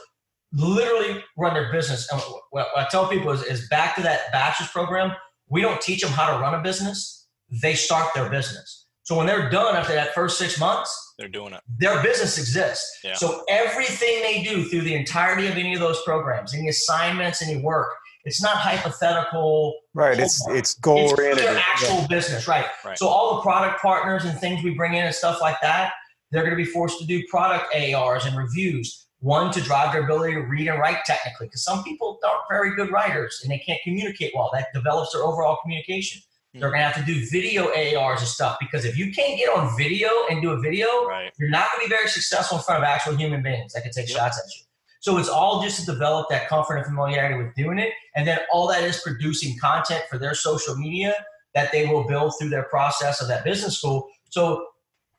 literally 0.53 1.23
run 1.37 1.55
their 1.55 1.73
business. 1.73 2.09
And 2.13 2.21
what 2.21 2.43
what 2.51 2.69
I 2.77 2.87
tell 2.89 3.09
people 3.09 3.33
is, 3.33 3.43
is 3.43 3.69
back 3.69 3.97
to 3.97 4.03
that 4.03 4.31
bachelor's 4.31 4.71
program. 4.71 5.13
We 5.49 5.63
don't 5.63 5.81
teach 5.81 6.03
them 6.03 6.13
how 6.13 6.33
to 6.33 6.41
run 6.41 6.55
a 6.55 6.63
business. 6.63 7.27
They 7.51 7.75
start 7.75 8.15
their 8.15 8.31
business. 8.31 8.87
So 9.03 9.17
when 9.17 9.27
they're 9.27 9.51
done 9.51 9.77
after 9.77 9.95
that 9.95 10.15
first 10.15 10.39
six 10.39 10.59
months, 10.59 11.06
They're 11.19 11.29
doing 11.29 11.55
it. 11.55 11.61
their 11.79 12.03
business 12.03 12.39
exists. 12.39 12.99
Yeah. 13.03 13.15
So 13.15 13.43
everything 13.49 14.21
they 14.23 14.43
do 14.43 14.65
through 14.65 14.83
the 14.83 14.95
entirety 14.95 15.47
of 15.47 15.55
any 15.55 15.73
of 15.75 15.81
those 15.81 16.01
programs, 16.03 16.55
any 16.55 16.69
assignments, 16.69 17.41
any 17.43 17.57
work, 17.63 17.89
it's 18.25 18.43
not 18.43 18.57
hypothetical. 18.57 19.75
Right. 19.95 20.19
It's 20.19 20.43
homework. 20.43 20.59
it's 20.59 20.75
goal 20.75 20.99
It's 20.99 21.13
oriented. 21.13 21.45
their 21.45 21.57
actual 21.59 22.07
business, 22.09 22.47
right. 22.49 22.67
Right. 22.85 22.99
So 22.99 23.09
all 23.09 23.37
the 23.37 23.43
product 23.43 23.81
partners 23.81 24.25
and 24.25 24.39
things 24.39 24.63
we 24.63 24.75
bring 24.75 24.95
in 24.95 25.05
and 25.07 25.15
stuff 25.15 25.41
like 25.41 25.57
that, 25.63 25.93
they're 26.31 26.43
going 26.43 26.57
to 26.57 26.63
be 26.63 26.69
forced 26.71 26.99
to 26.99 27.07
do 27.07 27.23
product 27.31 27.75
ARs 27.75 28.27
and 28.27 28.37
reviews. 28.37 29.07
One 29.21 29.51
to 29.53 29.61
drive 29.63 29.93
their 29.95 30.05
ability 30.05 30.35
to 30.35 30.41
read 30.41 30.69
and 30.69 30.79
write 30.79 30.99
technically, 31.07 31.47
because 31.47 31.65
some 31.65 31.83
people 31.83 32.19
aren't 32.23 32.43
very 32.51 32.77
good 32.77 32.91
writers 32.93 33.41
and 33.43 33.51
they 33.51 33.59
can't 33.59 33.81
communicate 33.83 34.33
well. 34.35 34.51
That 34.53 34.67
develops 34.75 35.13
their 35.15 35.23
overall 35.23 35.57
communication. 35.63 36.21
They're 36.61 36.71
going 36.71 36.81
to 36.81 36.87
have 36.89 36.97
to 36.97 37.13
do 37.13 37.27
video 37.31 37.69
ARs 37.99 38.21
and 38.21 38.29
stuff 38.29 38.57
because 38.61 38.85
if 38.85 38.97
you 38.97 39.13
can't 39.13 39.39
get 39.39 39.49
on 39.57 39.77
video 39.77 40.09
and 40.31 40.41
do 40.43 40.51
a 40.51 40.61
video, 40.61 41.05
Right. 41.07 41.33
you're 41.39 41.51
not 41.51 41.69
going 41.73 41.85
to 41.85 41.89
be 41.91 41.95
very 41.95 42.09
successful 42.09 42.59
in 42.59 42.65
front 42.65 42.83
of 42.83 42.87
actual 42.89 43.17
human 43.17 43.43
beings 43.43 43.73
that 43.73 43.83
can 43.83 43.93
take 43.93 44.09
Yep. 44.09 44.17
shots 44.19 44.39
at 44.39 44.45
you. 44.57 44.63
So 45.01 45.19
it's 45.19 45.29
all 45.29 45.63
just 45.63 45.81
to 45.81 45.87
develop 45.87 46.29
that 46.31 46.49
comfort 46.49 46.77
and 46.79 46.87
familiarity 46.87 47.37
with 47.43 47.55
doing 47.55 47.79
it. 47.79 47.93
And 48.17 48.27
then 48.27 48.39
all 48.53 48.67
that 48.69 48.83
is 48.83 49.01
producing 49.01 49.57
content 49.59 50.05
for 50.11 50.19
their 50.19 50.35
social 50.35 50.75
media 50.77 51.15
that 51.55 51.71
they 51.73 51.87
will 51.87 52.05
build 52.05 52.35
through 52.39 52.49
their 52.51 52.65
process 52.65 53.21
of 53.21 53.29
that 53.29 53.45
business 53.45 53.79
school. 53.79 54.09
So 54.31 54.67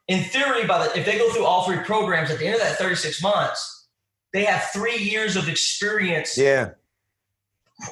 in 0.08 0.24
theory, 0.26 0.66
by 0.66 0.86
the 0.88 0.98
if 1.00 1.06
they 1.06 1.18
go 1.18 1.32
through 1.32 1.46
all 1.46 1.64
three 1.66 1.80
programs 1.80 2.30
at 2.32 2.40
the 2.40 2.46
end 2.46 2.56
of 2.56 2.62
that 2.62 2.78
36 2.78 3.22
months, 3.22 3.88
they 4.34 4.44
have 4.44 4.64
three 4.74 4.98
years 4.98 5.36
of 5.36 5.48
experience 5.48 6.38
Yeah. 6.38 6.72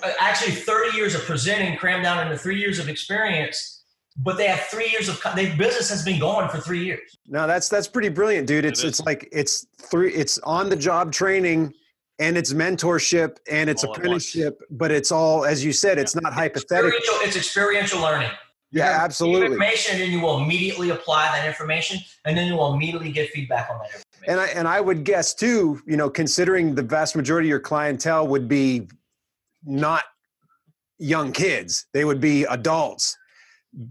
Uh, 0.03 0.11
actually 0.19 0.51
30 0.51 0.95
years 0.97 1.15
of 1.15 1.21
presenting 1.21 1.77
crammed 1.77 2.03
down 2.03 2.25
into 2.25 2.37
three 2.37 2.59
years 2.59 2.79
of 2.79 2.89
experience 2.89 3.83
but 4.17 4.37
they 4.37 4.47
have 4.47 4.61
three 4.67 4.87
years 4.89 5.09
of 5.09 5.21
their 5.35 5.55
business 5.57 5.89
has 5.89 6.01
been 6.03 6.19
going 6.19 6.47
for 6.49 6.59
three 6.59 6.83
years 6.85 7.17
No, 7.27 7.45
that's 7.47 7.67
that's 7.69 7.87
pretty 7.87 8.09
brilliant, 8.09 8.47
dude. 8.47 8.63
It's 8.65 8.83
It 8.83 8.87
it's 8.87 9.01
like 9.01 9.27
it's 9.31 9.65
three 9.91 10.13
it's 10.13 10.39
on 10.39 10.69
the 10.69 10.75
job 10.75 11.11
training 11.11 11.73
and 12.19 12.37
it's 12.37 12.53
mentorship 12.53 13.37
and 13.51 13.69
it's 13.69 13.83
All 13.83 13.93
apprenticeship, 13.93 14.61
but 14.71 14.89
it's 14.89 15.11
all 15.11 15.43
as 15.43 15.65
you 15.65 15.73
said, 15.73 15.97
it's 15.99 16.15
not 16.15 16.31
hypothetical. 16.33 16.87
experiential, 16.97 17.27
it's 17.27 17.35
experiential 17.35 17.99
learning 18.01 18.29
Yeah, 18.71 18.91
You 18.97 19.03
absolutely. 19.03 19.47
information 19.47 19.95
and 19.95 20.01
then 20.03 20.11
you 20.11 20.21
will 20.21 20.41
immediately 20.41 20.91
apply 20.91 21.25
that 21.37 21.45
information 21.45 21.99
and 22.23 22.37
then 22.37 22.47
you 22.47 22.55
will 22.55 22.73
immediately 22.73 23.11
get 23.11 23.29
feedback 23.31 23.69
on 23.69 23.79
that 23.79 23.87
information 23.95 24.31
And 24.31 24.39
I 24.39 24.47
and 24.57 24.65
I 24.67 24.79
would 24.79 25.03
guess 25.03 25.33
too, 25.33 25.81
you 25.85 25.97
know, 25.97 26.09
considering 26.09 26.73
the 26.73 26.83
vast 26.83 27.17
majority 27.17 27.49
of 27.49 27.49
your 27.49 27.59
clientele 27.59 28.25
would 28.29 28.47
be 28.47 28.87
not 29.65 30.03
young 30.97 31.31
kids, 31.31 31.87
they 31.93 32.05
would 32.05 32.21
be 32.21 32.43
adults. 32.45 33.17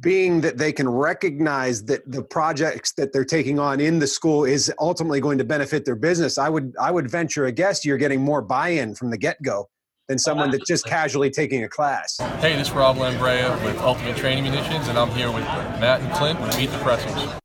Being 0.00 0.40
that 0.40 0.56
they 0.56 0.72
can 0.72 0.88
recognize 0.88 1.84
that 1.84 2.10
the 2.10 2.22
projects 2.22 2.94
that 2.94 3.12
they're 3.12 3.22
taking 3.22 3.58
on 3.58 3.80
in 3.80 3.98
the 3.98 4.06
school 4.06 4.46
is 4.46 4.72
ultimately 4.80 5.20
going 5.20 5.36
to 5.36 5.44
benefit 5.44 5.84
their 5.84 5.94
business, 5.94 6.38
I 6.38 6.48
would 6.48 6.72
I 6.80 6.90
would 6.90 7.10
venture 7.10 7.44
a 7.44 7.52
guess 7.52 7.84
you're 7.84 7.98
getting 7.98 8.22
more 8.22 8.40
buy-in 8.40 8.94
from 8.94 9.10
the 9.10 9.18
get-go 9.18 9.68
than 10.08 10.18
someone 10.18 10.50
that's 10.50 10.66
just 10.66 10.86
casually 10.86 11.28
taking 11.28 11.64
a 11.64 11.68
class. 11.68 12.16
Hey, 12.40 12.56
this 12.56 12.68
is 12.68 12.72
Rob 12.72 12.96
Lambrea 12.96 13.62
with 13.62 13.76
Ultimate 13.80 14.16
Training 14.16 14.44
Munitions, 14.44 14.88
and 14.88 14.98
I'm 14.98 15.10
here 15.10 15.30
with 15.30 15.44
Matt 15.44 16.00
and 16.00 16.10
Clint 16.14 16.40
with 16.40 16.56
Meet 16.56 16.70
the 16.70 16.78
Pressers. 16.78 17.40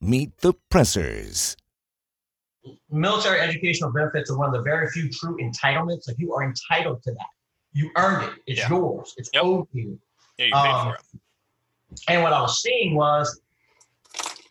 Meet 0.00 0.38
the 0.38 0.54
Pressers. 0.70 1.57
Military 2.90 3.40
educational 3.40 3.92
benefits 3.92 4.30
are 4.30 4.38
one 4.38 4.48
of 4.48 4.52
the 4.54 4.62
very 4.62 4.88
few 4.90 5.08
true 5.10 5.36
entitlements 5.38 6.06
like 6.08 6.18
you 6.18 6.32
are 6.34 6.42
entitled 6.44 7.02
to 7.02 7.12
that 7.12 7.26
you 7.72 7.90
earned 7.96 8.24
it 8.28 8.34
it's 8.46 8.60
Yeah. 8.60 8.68
yours 8.70 9.14
it's 9.16 9.30
Yep. 9.34 9.42
owed 9.44 9.70
to 9.72 9.78
you 9.78 10.00
Yeah, 10.38 10.46
you 10.46 10.52
paid 10.52 10.58
Um, 10.60 10.86
for 10.88 10.94
it. 10.96 12.00
And 12.08 12.22
what 12.22 12.32
I 12.32 12.40
was 12.42 12.62
seeing 12.62 12.94
was, 12.94 13.40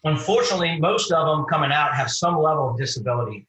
unfortunately, 0.03 0.79
most 0.79 1.11
of 1.11 1.25
them 1.27 1.45
coming 1.45 1.71
out 1.71 1.93
have 1.95 2.11
some 2.11 2.37
level 2.41 2.69
of 2.71 2.77
disability. 2.77 3.47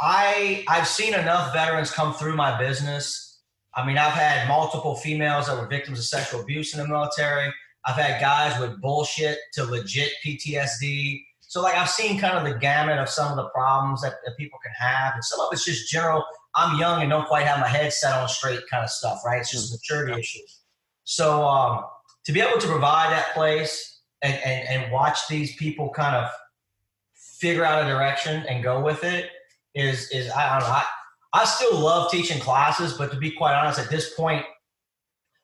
I 0.00 0.64
I've 0.68 0.88
seen 0.88 1.14
enough 1.14 1.52
veterans 1.52 1.90
come 1.90 2.12
through 2.14 2.34
my 2.36 2.58
business. 2.58 3.40
I 3.74 3.86
mean, 3.86 3.96
I've 3.96 4.12
had 4.12 4.48
multiple 4.48 4.96
females 4.96 5.46
that 5.46 5.56
were 5.56 5.66
victims 5.66 5.98
of 5.98 6.04
sexual 6.04 6.40
abuse 6.40 6.74
in 6.74 6.80
the 6.80 6.88
military. 6.88 7.52
I've 7.84 7.96
had 7.96 8.20
guys 8.20 8.58
with 8.60 8.80
bullshit 8.80 9.38
to 9.54 9.64
legit 9.64 10.10
PTSD. 10.24 11.24
So, 11.52 11.60
like, 11.60 11.74
I've 11.74 11.90
seen 11.90 12.18
kind 12.18 12.38
of 12.38 12.50
the 12.50 12.58
gamut 12.58 12.98
of 12.98 13.10
some 13.10 13.30
of 13.30 13.36
the 13.36 13.50
problems 13.50 14.00
that, 14.00 14.14
that 14.24 14.38
people 14.38 14.58
can 14.62 14.72
have, 14.72 15.12
and 15.12 15.22
some 15.22 15.38
of 15.38 15.48
it's 15.52 15.66
just 15.66 15.86
general. 15.86 16.24
I'm 16.54 16.78
young 16.78 17.02
and 17.02 17.10
don't 17.10 17.28
quite 17.28 17.46
have 17.46 17.60
my 17.60 17.68
head 17.68 17.92
set 17.92 18.14
on 18.14 18.26
straight 18.26 18.60
kind 18.70 18.82
of 18.82 18.88
stuff, 18.88 19.20
right? 19.22 19.38
It's 19.38 19.50
just 19.50 19.70
maturity 19.70 20.18
issues. 20.18 20.60
So, 21.04 21.44
um, 21.46 21.84
to 22.24 22.32
be 22.32 22.40
able 22.40 22.58
to 22.58 22.66
provide 22.66 23.12
that 23.12 23.34
place 23.34 24.00
and, 24.22 24.32
and, 24.32 24.66
and 24.66 24.92
watch 24.92 25.28
these 25.28 25.54
people 25.56 25.90
kind 25.90 26.16
of 26.16 26.30
figure 27.38 27.66
out 27.66 27.84
a 27.84 27.86
direction 27.86 28.46
and 28.48 28.64
go 28.64 28.82
with 28.82 29.04
it 29.04 29.28
is 29.74 30.10
is 30.10 30.30
I 30.30 30.58
don't 30.58 30.66
know. 30.66 30.74
I, 30.74 30.84
I 31.34 31.44
still 31.44 31.78
love 31.78 32.10
teaching 32.10 32.40
classes, 32.40 32.94
but 32.94 33.10
to 33.12 33.18
be 33.18 33.30
quite 33.30 33.56
honest, 33.56 33.78
at 33.78 33.90
this 33.90 34.14
point, 34.14 34.42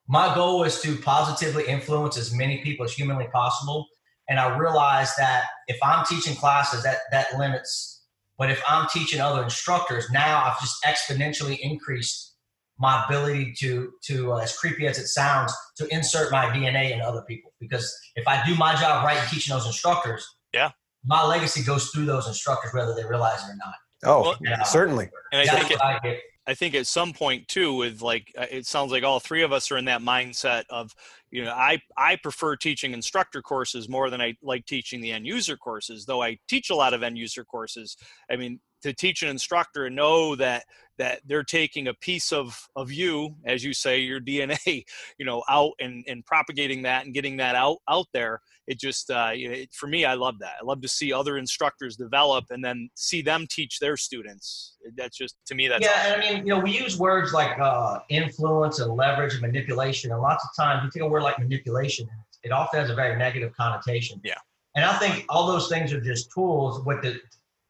my 0.07 0.33
goal 0.33 0.63
is 0.63 0.81
to 0.81 0.95
positively 0.95 1.67
influence 1.67 2.17
as 2.17 2.33
many 2.33 2.63
people 2.63 2.83
as 2.83 2.93
humanly 2.93 3.27
possible. 3.31 3.85
And 4.29 4.39
I 4.39 4.55
realize 4.57 5.15
that 5.17 5.45
if 5.67 5.77
I'm 5.83 6.05
teaching 6.05 6.35
classes, 6.35 6.83
that 6.83 6.99
that 7.11 7.37
limits. 7.37 8.03
But 8.37 8.49
if 8.51 8.61
I'm 8.69 8.87
teaching 8.93 9.19
other 9.19 9.43
instructors, 9.43 10.09
now 10.11 10.43
I've 10.45 10.59
just 10.61 10.81
exponentially 10.85 11.57
increased 11.59 12.35
my 12.77 13.03
ability 13.05 13.53
to 13.59 13.91
to 14.03 14.33
uh, 14.33 14.37
as 14.37 14.55
creepy 14.57 14.87
as 14.87 14.97
it 14.97 15.07
sounds 15.07 15.53
to 15.75 15.85
insert 15.93 16.31
my 16.31 16.45
dna 16.45 16.91
in 16.91 17.01
other 17.01 17.21
people 17.27 17.51
because 17.59 17.93
if 18.15 18.25
i 18.25 18.41
do 18.47 18.55
my 18.55 18.73
job 18.75 19.03
right 19.03 19.21
in 19.21 19.29
teaching 19.29 19.53
those 19.53 19.65
instructors 19.65 20.25
Yeah. 20.53 20.71
my 21.03 21.25
legacy 21.25 21.61
goes 21.61 21.89
through 21.89 22.05
those 22.05 22.25
instructors 22.25 22.73
whether 22.73 22.95
they 22.95 23.03
realize 23.03 23.43
it 23.43 23.51
or 23.51 23.55
not 23.57 23.73
Oh, 24.05 24.21
Well, 24.21 24.37
Yeah. 24.39 24.63
certainly. 24.63 25.09
And 25.33 25.41
I 25.41 25.59
think 25.59 25.71
it, 25.71 25.81
I 25.81 25.99
get. 25.99 26.21
I 26.49 26.55
think 26.55 26.73
at 26.73 26.87
some 26.87 27.13
point 27.13 27.47
too, 27.47 27.75
with 27.75 28.01
like 28.01 28.33
uh, 28.35 28.47
it 28.49 28.65
sounds 28.65 28.91
like 28.91 29.03
all 29.03 29.19
three 29.19 29.43
of 29.43 29.53
us 29.53 29.69
are 29.71 29.77
in 29.77 29.85
that 29.85 30.01
mindset 30.01 30.63
of, 30.71 30.95
you 31.29 31.43
know, 31.43 31.51
I 31.51 31.79
I 31.95 32.15
prefer 32.15 32.55
teaching 32.55 32.91
instructor 32.91 33.43
courses 33.43 33.87
more 33.87 34.09
than 34.09 34.19
I 34.19 34.35
like 34.41 34.65
teaching 34.65 34.99
the 34.99 35.11
end 35.11 35.27
user 35.27 35.55
courses. 35.55 36.07
Though 36.07 36.23
I 36.23 36.39
teach 36.47 36.71
a 36.71 36.75
lot 36.75 36.95
of 36.95 37.03
end 37.03 37.19
user 37.19 37.45
courses. 37.45 37.97
I 38.31 38.35
mean, 38.35 38.59
to 38.81 38.93
teach 38.93 39.23
an 39.23 39.29
instructor 39.29 39.85
and 39.85 39.95
know 39.95 40.35
that 40.35 40.65
that 40.97 41.21
they're 41.25 41.43
taking 41.43 41.87
a 41.87 41.93
piece 41.93 42.31
of 42.33 42.67
of 42.75 42.91
you, 42.91 43.35
as 43.45 43.63
you 43.63 43.73
say, 43.73 43.99
your 43.99 44.19
DNA, 44.19 44.83
you 45.17 45.25
know, 45.25 45.43
out 45.49 45.73
and 45.79 46.03
and 46.07 46.25
propagating 46.25 46.83
that 46.83 47.05
and 47.05 47.13
getting 47.13 47.37
that 47.37 47.55
out 47.55 47.77
out 47.89 48.07
there. 48.13 48.41
It 48.67 48.79
just 48.79 49.09
uh, 49.09 49.31
you 49.33 49.47
know, 49.47 49.55
it, 49.55 49.73
for 49.73 49.87
me, 49.87 50.05
I 50.05 50.13
love 50.13 50.39
that. 50.39 50.53
I 50.61 50.65
love 50.65 50.81
to 50.81 50.87
see 50.87 51.11
other 51.11 51.37
instructors 51.37 51.95
develop 51.95 52.45
and 52.51 52.63
then 52.63 52.89
see 52.95 53.21
them 53.21 53.47
teach 53.49 53.79
their 53.79 53.97
students. 53.97 54.75
That's 54.95 55.17
just 55.17 55.37
to 55.47 55.55
me, 55.55 55.67
that's 55.67 55.83
yeah, 55.83 55.91
awesome. 55.91 56.13
and 56.13 56.21
I 56.21 56.33
mean, 56.33 56.45
you 56.45 56.53
know, 56.53 56.59
we 56.59 56.77
use 56.77 56.99
words 56.99 57.33
like 57.33 57.57
uh, 57.59 57.99
influence 58.09 58.79
and 58.79 58.93
leverage 58.93 59.33
and 59.33 59.41
manipulation, 59.41 60.11
and 60.11 60.21
lots 60.21 60.45
of 60.45 60.51
times 60.61 60.83
we 60.83 60.89
take 60.91 61.05
a 61.05 61.09
word 61.09 61.23
like 61.23 61.39
manipulation, 61.39 62.07
it 62.43 62.51
often 62.51 62.79
has 62.79 62.89
a 62.89 62.95
very 62.95 63.17
negative 63.17 63.55
connotation. 63.55 64.21
Yeah. 64.23 64.35
And 64.75 64.85
I 64.85 64.97
think 64.97 65.25
all 65.29 65.47
those 65.47 65.67
things 65.67 65.91
are 65.93 66.01
just 66.01 66.31
tools. 66.31 66.85
What 66.85 67.01
the 67.01 67.19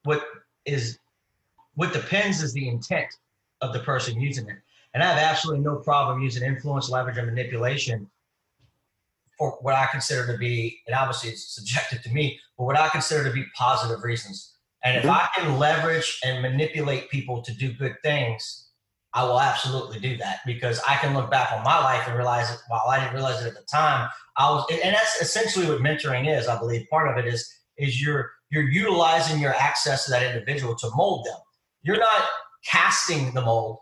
what 0.03 0.23
is 0.65 0.99
what 1.75 1.93
depends 1.93 2.41
is 2.41 2.53
the 2.53 2.67
intent 2.67 3.07
of 3.61 3.73
the 3.73 3.79
person 3.79 4.19
using 4.19 4.47
it. 4.49 4.57
And 4.93 5.03
I 5.03 5.07
have 5.07 5.19
absolutely 5.19 5.63
no 5.63 5.77
problem 5.77 6.21
using 6.21 6.43
influence, 6.43 6.89
leverage, 6.89 7.17
and 7.17 7.27
manipulation 7.27 8.09
for 9.37 9.57
what 9.61 9.73
I 9.75 9.87
consider 9.87 10.27
to 10.31 10.37
be, 10.37 10.79
and 10.85 10.95
obviously 10.95 11.29
it's 11.29 11.55
subjective 11.55 12.01
to 12.03 12.11
me, 12.11 12.39
but 12.57 12.65
what 12.65 12.77
I 12.77 12.89
consider 12.89 13.23
to 13.23 13.31
be 13.31 13.45
positive 13.55 14.03
reasons. 14.03 14.55
And 14.83 14.97
if 14.97 15.03
mm-hmm. 15.03 15.11
I 15.11 15.29
can 15.35 15.57
leverage 15.57 16.19
and 16.25 16.41
manipulate 16.41 17.09
people 17.09 17.41
to 17.43 17.53
do 17.53 17.71
good 17.73 17.95
things, 18.03 18.67
I 19.13 19.23
will 19.23 19.39
absolutely 19.39 19.99
do 19.99 20.17
that 20.17 20.39
because 20.45 20.79
I 20.87 20.95
can 20.97 21.13
look 21.13 21.31
back 21.31 21.51
on 21.51 21.63
my 21.63 21.79
life 21.79 22.07
and 22.07 22.15
realize 22.15 22.51
it. 22.51 22.59
While 22.67 22.83
I 22.89 22.99
didn't 22.99 23.15
realize 23.15 23.43
it 23.43 23.47
at 23.47 23.55
the 23.55 23.65
time, 23.71 24.09
I 24.37 24.49
was, 24.51 24.65
and 24.71 24.93
that's 24.93 25.21
essentially 25.21 25.67
what 25.67 25.79
mentoring 25.79 26.29
is. 26.37 26.47
I 26.47 26.59
believe 26.59 26.87
part 26.89 27.09
of 27.09 27.23
it 27.23 27.31
is 27.31 27.51
is 27.79 28.01
you're 28.01 28.31
you're 28.51 28.69
utilizing 28.69 29.39
your 29.39 29.53
access 29.53 30.05
to 30.05 30.11
that 30.11 30.23
individual 30.23 30.75
to 30.75 30.89
mold 30.95 31.25
them. 31.25 31.37
You're 31.83 31.99
not 31.99 32.23
casting 32.65 33.33
the 33.33 33.41
mold; 33.41 33.77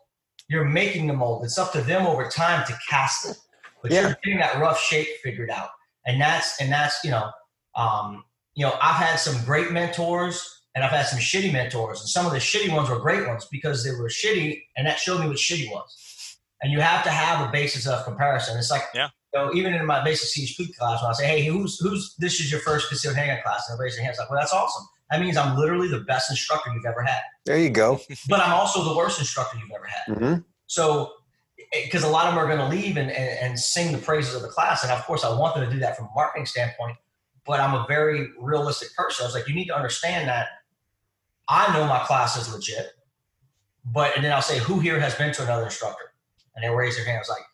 you're 0.50 0.66
making 0.66 1.08
the 1.08 1.14
mold. 1.14 1.44
It's 1.46 1.58
up 1.58 1.72
to 1.74 1.82
them 1.82 2.06
over 2.06 2.28
time 2.30 2.66
to 2.68 2.78
cast 2.90 3.30
it, 3.30 3.38
but 3.82 3.92
Yeah. 3.92 4.02
you're 4.02 4.18
getting 4.24 4.40
that 4.40 4.58
rough 4.60 4.80
shape 4.80 5.08
figured 5.24 5.50
out. 5.50 5.70
And 6.06 6.22
that's 6.22 6.60
and 6.62 6.72
that's 6.72 7.04
you 7.04 7.12
know, 7.12 7.32
um, 7.76 8.24
you 8.56 8.66
know, 8.66 8.78
I've 8.82 8.96
had 8.96 9.18
some 9.18 9.44
great 9.46 9.72
mentors 9.72 10.54
and 10.76 10.84
I've 10.86 10.92
had 10.92 11.08
some 11.08 11.18
shitty 11.20 11.52
mentors, 11.52 12.02
and 12.02 12.10
some 12.10 12.28
of 12.28 12.32
the 12.32 12.38
shitty 12.38 12.72
ones 12.72 12.88
were 12.88 13.00
great 13.00 13.28
ones 13.28 13.48
because 13.52 13.84
they 13.84 13.90
were 13.92 14.10
shitty, 14.10 14.62
and 14.78 14.86
that 14.86 15.00
showed 15.00 15.20
me 15.22 15.28
what 15.28 15.38
shitty 15.38 15.72
was. 15.72 15.96
And 16.62 16.72
you 16.72 16.80
have 16.80 17.04
to 17.04 17.10
have 17.12 17.48
a 17.48 17.52
basis 17.52 17.88
of 17.88 18.04
comparison. 18.04 18.58
It's 18.58 18.72
like, 18.72 18.84
Yeah. 18.94 19.10
you 19.34 19.40
know, 19.40 19.54
even 19.54 19.74
in 19.76 19.86
my 19.86 20.04
basic 20.04 20.30
CHP 20.30 20.76
class, 20.78 21.02
when 21.02 21.12
I 21.12 21.14
say, 21.14 21.28
"Hey, 21.28 21.46
who's 21.46 21.80
who's 21.80 22.16
this 22.18 22.40
is 22.40 22.52
your 22.52 22.62
first 22.62 22.88
concealed 22.90 23.16
handgun 23.16 23.42
class?" 23.44 23.68
and 23.70 23.76
everybody 23.76 23.90
raise 23.90 23.96
their 23.96 24.06
hands, 24.06 24.18
like, 24.18 24.30
"Well, 24.30 24.40
that's 24.40 24.54
awesome. 24.54 24.88
That 25.12 25.22
means 25.22 25.38
I'm 25.38 25.56
literally 25.56 25.88
the 25.88 26.00
best 26.02 26.30
instructor 26.32 26.72
you've 26.74 26.86
ever 26.86 27.02
had, 27.02 27.22
There 27.46 27.58
you 27.60 27.70
go. 27.70 28.02
but 28.28 28.40
I'm 28.40 28.52
also 28.54 28.84
the 28.84 28.96
worst 28.96 29.20
instructor 29.20 29.58
you've 29.58 29.72
ever 29.72 29.86
had." 29.86 30.18
hmm 30.18 30.36
So, 30.66 31.14
because 31.72 32.04
a 32.04 32.08
lot 32.10 32.26
of 32.26 32.34
them 32.34 32.44
are 32.44 32.48
going 32.48 32.60
to 32.60 32.68
leave 32.76 32.98
and, 32.98 33.12
and, 33.12 33.40
and 33.40 33.60
sing 33.60 33.92
the 33.92 33.98
praises 34.00 34.34
of 34.36 34.42
the 34.42 34.48
class. 34.48 34.84
And 34.84 34.92
of 34.92 35.04
course, 35.06 35.24
I 35.24 35.30
want 35.38 35.56
them 35.56 35.66
to 35.66 35.72
do 35.72 35.80
that 35.80 35.96
from 35.98 36.06
a 36.06 36.12
marketing 36.16 36.46
standpoint, 36.46 36.98
but 37.46 37.60
I'm 37.60 37.74
a 37.74 37.86
very 37.88 38.30
realistic 38.40 38.94
person. 38.96 39.24
I 39.24 39.28
was 39.28 39.36
like, 39.36 39.48
you 39.48 39.54
need 39.56 39.66
to 39.68 39.76
understand 39.76 40.28
that 40.30 40.48
I 41.50 41.72
know 41.74 41.86
my 41.86 42.00
class 42.06 42.36
is 42.38 42.54
legit, 42.54 42.92
but, 43.86 44.16
and 44.16 44.24
then 44.26 44.34
I'll 44.34 44.42
say, 44.42 44.60
who 44.60 44.80
here 44.80 45.00
has 45.00 45.16
been 45.16 45.34
to 45.34 45.44
another 45.44 45.66
instructor? 45.66 46.07
And 46.58 46.66
they 46.66 46.76
raise 46.76 46.96
their 46.96 47.06
hand. 47.06 47.18
I 47.18 47.20
was 47.20 47.30
like, 47.30 47.46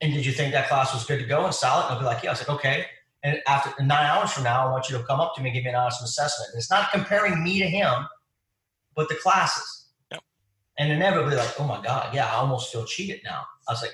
and 0.00 0.12
did 0.12 0.24
you 0.24 0.32
think 0.32 0.52
that 0.52 0.68
class 0.68 0.94
was 0.94 1.04
good 1.04 1.20
to 1.20 1.26
go 1.26 1.44
and 1.44 1.54
solid? 1.54 1.84
And 1.84 1.94
I'll 1.94 2.00
be 2.00 2.06
like, 2.06 2.22
yeah. 2.22 2.30
I 2.30 2.32
was 2.32 2.40
like, 2.40 2.58
okay. 2.58 2.86
And 3.22 3.40
after 3.46 3.70
nine 3.82 4.06
hours 4.06 4.32
from 4.32 4.44
now, 4.44 4.66
I 4.66 4.72
want 4.72 4.88
you 4.88 4.96
to 4.96 5.04
come 5.04 5.20
up 5.20 5.34
to 5.36 5.42
me 5.42 5.50
and 5.50 5.54
give 5.54 5.64
me 5.64 5.70
an 5.70 5.76
honest 5.76 6.02
assessment. 6.02 6.50
And 6.52 6.58
it's 6.58 6.70
not 6.70 6.90
comparing 6.90 7.42
me 7.44 7.58
to 7.58 7.66
him, 7.66 8.06
but 8.94 9.08
the 9.08 9.14
classes. 9.16 9.86
Yep. 10.10 10.22
And 10.78 10.92
inevitably, 10.92 11.36
like, 11.36 11.60
oh 11.60 11.64
my 11.64 11.82
God, 11.82 12.14
yeah, 12.14 12.26
I 12.26 12.36
almost 12.36 12.72
feel 12.72 12.84
cheated 12.84 13.20
now. 13.24 13.44
I 13.68 13.72
was 13.72 13.82
like, 13.82 13.92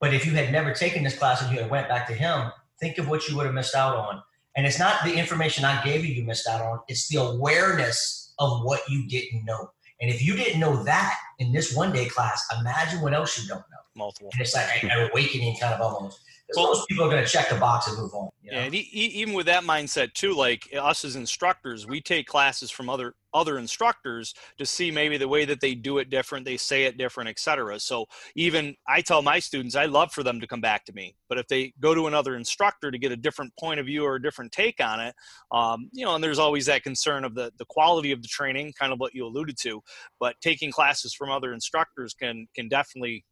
but 0.00 0.14
if 0.14 0.26
you 0.26 0.32
had 0.32 0.52
never 0.52 0.72
taken 0.72 1.02
this 1.02 1.18
class 1.18 1.42
and 1.42 1.52
you 1.52 1.60
had 1.60 1.70
went 1.70 1.88
back 1.88 2.06
to 2.08 2.14
him, 2.14 2.50
think 2.80 2.98
of 2.98 3.08
what 3.08 3.28
you 3.28 3.36
would 3.36 3.46
have 3.46 3.54
missed 3.54 3.74
out 3.74 3.96
on. 3.96 4.22
And 4.56 4.66
it's 4.66 4.78
not 4.78 5.04
the 5.04 5.14
information 5.14 5.64
I 5.64 5.82
gave 5.84 6.04
you 6.04 6.14
you 6.14 6.24
missed 6.24 6.48
out 6.48 6.60
on. 6.60 6.80
It's 6.88 7.08
the 7.08 7.20
awareness 7.20 8.34
of 8.38 8.64
what 8.64 8.80
you 8.88 9.06
didn't 9.08 9.44
know. 9.44 9.70
And 10.00 10.10
if 10.10 10.22
you 10.22 10.36
didn't 10.36 10.60
know 10.60 10.82
that 10.84 11.18
in 11.38 11.52
this 11.52 11.74
one 11.74 11.92
day 11.92 12.06
class, 12.06 12.46
imagine 12.58 13.00
what 13.00 13.14
else 13.14 13.40
you 13.40 13.48
don't 13.48 13.64
know. 13.70 13.77
Multiple. 13.98 14.30
And 14.32 14.40
it's 14.40 14.54
like 14.54 14.82
an 14.82 15.10
awakening 15.10 15.56
kind 15.58 15.74
of 15.74 15.80
almost. 15.80 16.20
Well- 16.56 16.68
most 16.68 16.88
people 16.88 17.04
are 17.04 17.10
going 17.10 17.22
to 17.22 17.28
check 17.28 17.50
the 17.50 17.56
box 17.56 17.88
and 17.88 17.98
move 17.98 18.14
on. 18.14 18.30
You 18.42 18.52
know? 18.52 18.58
Yeah, 18.58 18.64
and 18.64 18.74
even 18.74 19.34
with 19.34 19.46
that 19.46 19.64
mindset 19.64 20.14
too, 20.14 20.32
like 20.32 20.68
us 20.74 21.04
as 21.04 21.14
instructors, 21.14 21.86
we 21.86 22.00
take 22.00 22.26
classes 22.26 22.70
from 22.70 22.88
other 22.88 23.14
other 23.34 23.58
instructors 23.58 24.32
to 24.56 24.64
see 24.64 24.90
maybe 24.90 25.18
the 25.18 25.28
way 25.28 25.44
that 25.44 25.60
they 25.60 25.74
do 25.74 25.98
it 25.98 26.08
different, 26.08 26.46
they 26.46 26.56
say 26.56 26.84
it 26.84 26.96
different, 26.96 27.28
etc. 27.28 27.78
So 27.78 28.06
even 28.34 28.74
I 28.86 29.02
tell 29.02 29.20
my 29.20 29.38
students, 29.38 29.76
I 29.76 29.84
love 29.84 30.12
for 30.12 30.22
them 30.22 30.40
to 30.40 30.46
come 30.46 30.62
back 30.62 30.86
to 30.86 30.94
me, 30.94 31.14
but 31.28 31.36
if 31.36 31.46
they 31.46 31.74
go 31.78 31.94
to 31.94 32.06
another 32.06 32.36
instructor 32.36 32.90
to 32.90 32.98
get 32.98 33.12
a 33.12 33.16
different 33.16 33.52
point 33.58 33.80
of 33.80 33.86
view 33.86 34.04
or 34.04 34.14
a 34.14 34.22
different 34.22 34.52
take 34.52 34.80
on 34.80 35.00
it, 35.00 35.14
um, 35.52 35.90
you 35.92 36.06
know, 36.06 36.14
and 36.14 36.24
there's 36.24 36.38
always 36.38 36.64
that 36.66 36.82
concern 36.82 37.24
of 37.24 37.34
the 37.34 37.52
the 37.58 37.66
quality 37.68 38.12
of 38.12 38.22
the 38.22 38.28
training, 38.28 38.72
kind 38.78 38.92
of 38.92 38.98
what 38.98 39.14
you 39.14 39.26
alluded 39.26 39.58
to. 39.58 39.82
But 40.18 40.36
taking 40.40 40.72
classes 40.72 41.12
from 41.12 41.30
other 41.30 41.52
instructors 41.52 42.14
can 42.14 42.46
can 42.54 42.68
definitely 42.68 43.24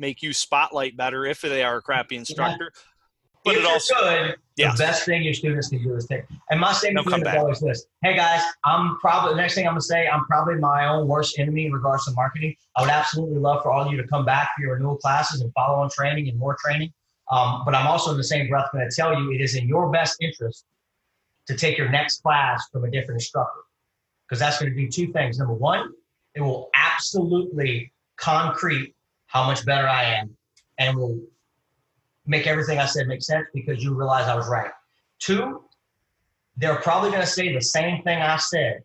make 0.00 0.22
you 0.22 0.32
spotlight 0.32 0.96
better 0.96 1.24
if 1.26 1.42
they 1.42 1.62
are 1.62 1.76
a 1.76 1.82
crappy 1.82 2.16
instructor. 2.16 2.72
But 3.44 3.52
if 3.52 3.58
it 3.58 3.62
you're 3.62 3.72
also 3.72 3.94
good, 3.94 4.36
Yeah. 4.56 4.72
the 4.72 4.78
best 4.78 5.04
thing 5.04 5.22
your 5.22 5.32
students 5.32 5.68
can 5.68 5.82
do 5.82 5.94
is 5.94 6.06
take. 6.06 6.24
And 6.50 6.60
my 6.60 6.72
statement 6.72 7.08
them 7.08 7.22
is 7.22 7.34
always 7.34 7.60
this: 7.60 7.86
Hey 8.02 8.14
guys, 8.14 8.42
I'm 8.64 8.98
probably 8.98 9.34
the 9.34 9.40
next 9.40 9.54
thing 9.54 9.66
I'm 9.66 9.72
gonna 9.72 9.80
say. 9.82 10.08
I'm 10.08 10.26
probably 10.26 10.56
my 10.56 10.86
own 10.86 11.06
worst 11.08 11.38
enemy 11.38 11.66
in 11.66 11.72
regards 11.72 12.04
to 12.06 12.12
marketing. 12.12 12.56
I 12.76 12.82
would 12.82 12.90
absolutely 12.90 13.38
love 13.38 13.62
for 13.62 13.70
all 13.72 13.86
of 13.86 13.92
you 13.92 14.00
to 14.02 14.08
come 14.08 14.24
back 14.24 14.50
for 14.56 14.62
your 14.62 14.74
renewal 14.74 14.96
classes 14.96 15.40
and 15.40 15.52
follow 15.54 15.78
on 15.78 15.88
training 15.90 16.28
and 16.28 16.38
more 16.38 16.56
training. 16.62 16.92
Um, 17.30 17.62
but 17.64 17.74
I'm 17.74 17.86
also 17.86 18.10
in 18.10 18.16
the 18.16 18.24
same 18.24 18.48
breath 18.48 18.66
going 18.72 18.88
to 18.88 18.94
tell 18.94 19.18
you 19.18 19.32
it 19.32 19.40
is 19.40 19.54
in 19.54 19.68
your 19.68 19.90
best 19.90 20.16
interest 20.20 20.64
to 21.46 21.56
take 21.56 21.78
your 21.78 21.88
next 21.88 22.22
class 22.22 22.68
from 22.72 22.84
a 22.84 22.90
different 22.90 23.20
instructor 23.20 23.60
because 24.26 24.40
that's 24.40 24.58
going 24.58 24.74
to 24.74 24.78
do 24.78 24.88
two 24.88 25.12
things. 25.12 25.38
Number 25.38 25.54
one, 25.54 25.92
it 26.34 26.40
will 26.40 26.70
absolutely 26.74 27.92
concrete 28.16 28.94
how 29.30 29.44
much 29.46 29.64
better 29.64 29.86
I 29.88 30.04
am 30.04 30.36
and 30.78 30.96
will 30.96 31.18
make 32.26 32.46
everything 32.46 32.78
I 32.78 32.86
said 32.86 33.06
make 33.06 33.22
sense 33.22 33.46
because 33.54 33.82
you 33.82 33.94
realize 33.94 34.26
I 34.28 34.34
was 34.34 34.48
right. 34.48 34.70
Two, 35.20 35.62
they're 36.56 36.76
probably 36.76 37.10
going 37.10 37.22
to 37.22 37.26
say 37.26 37.54
the 37.54 37.60
same 37.60 38.02
thing 38.02 38.20
I 38.20 38.36
said 38.36 38.82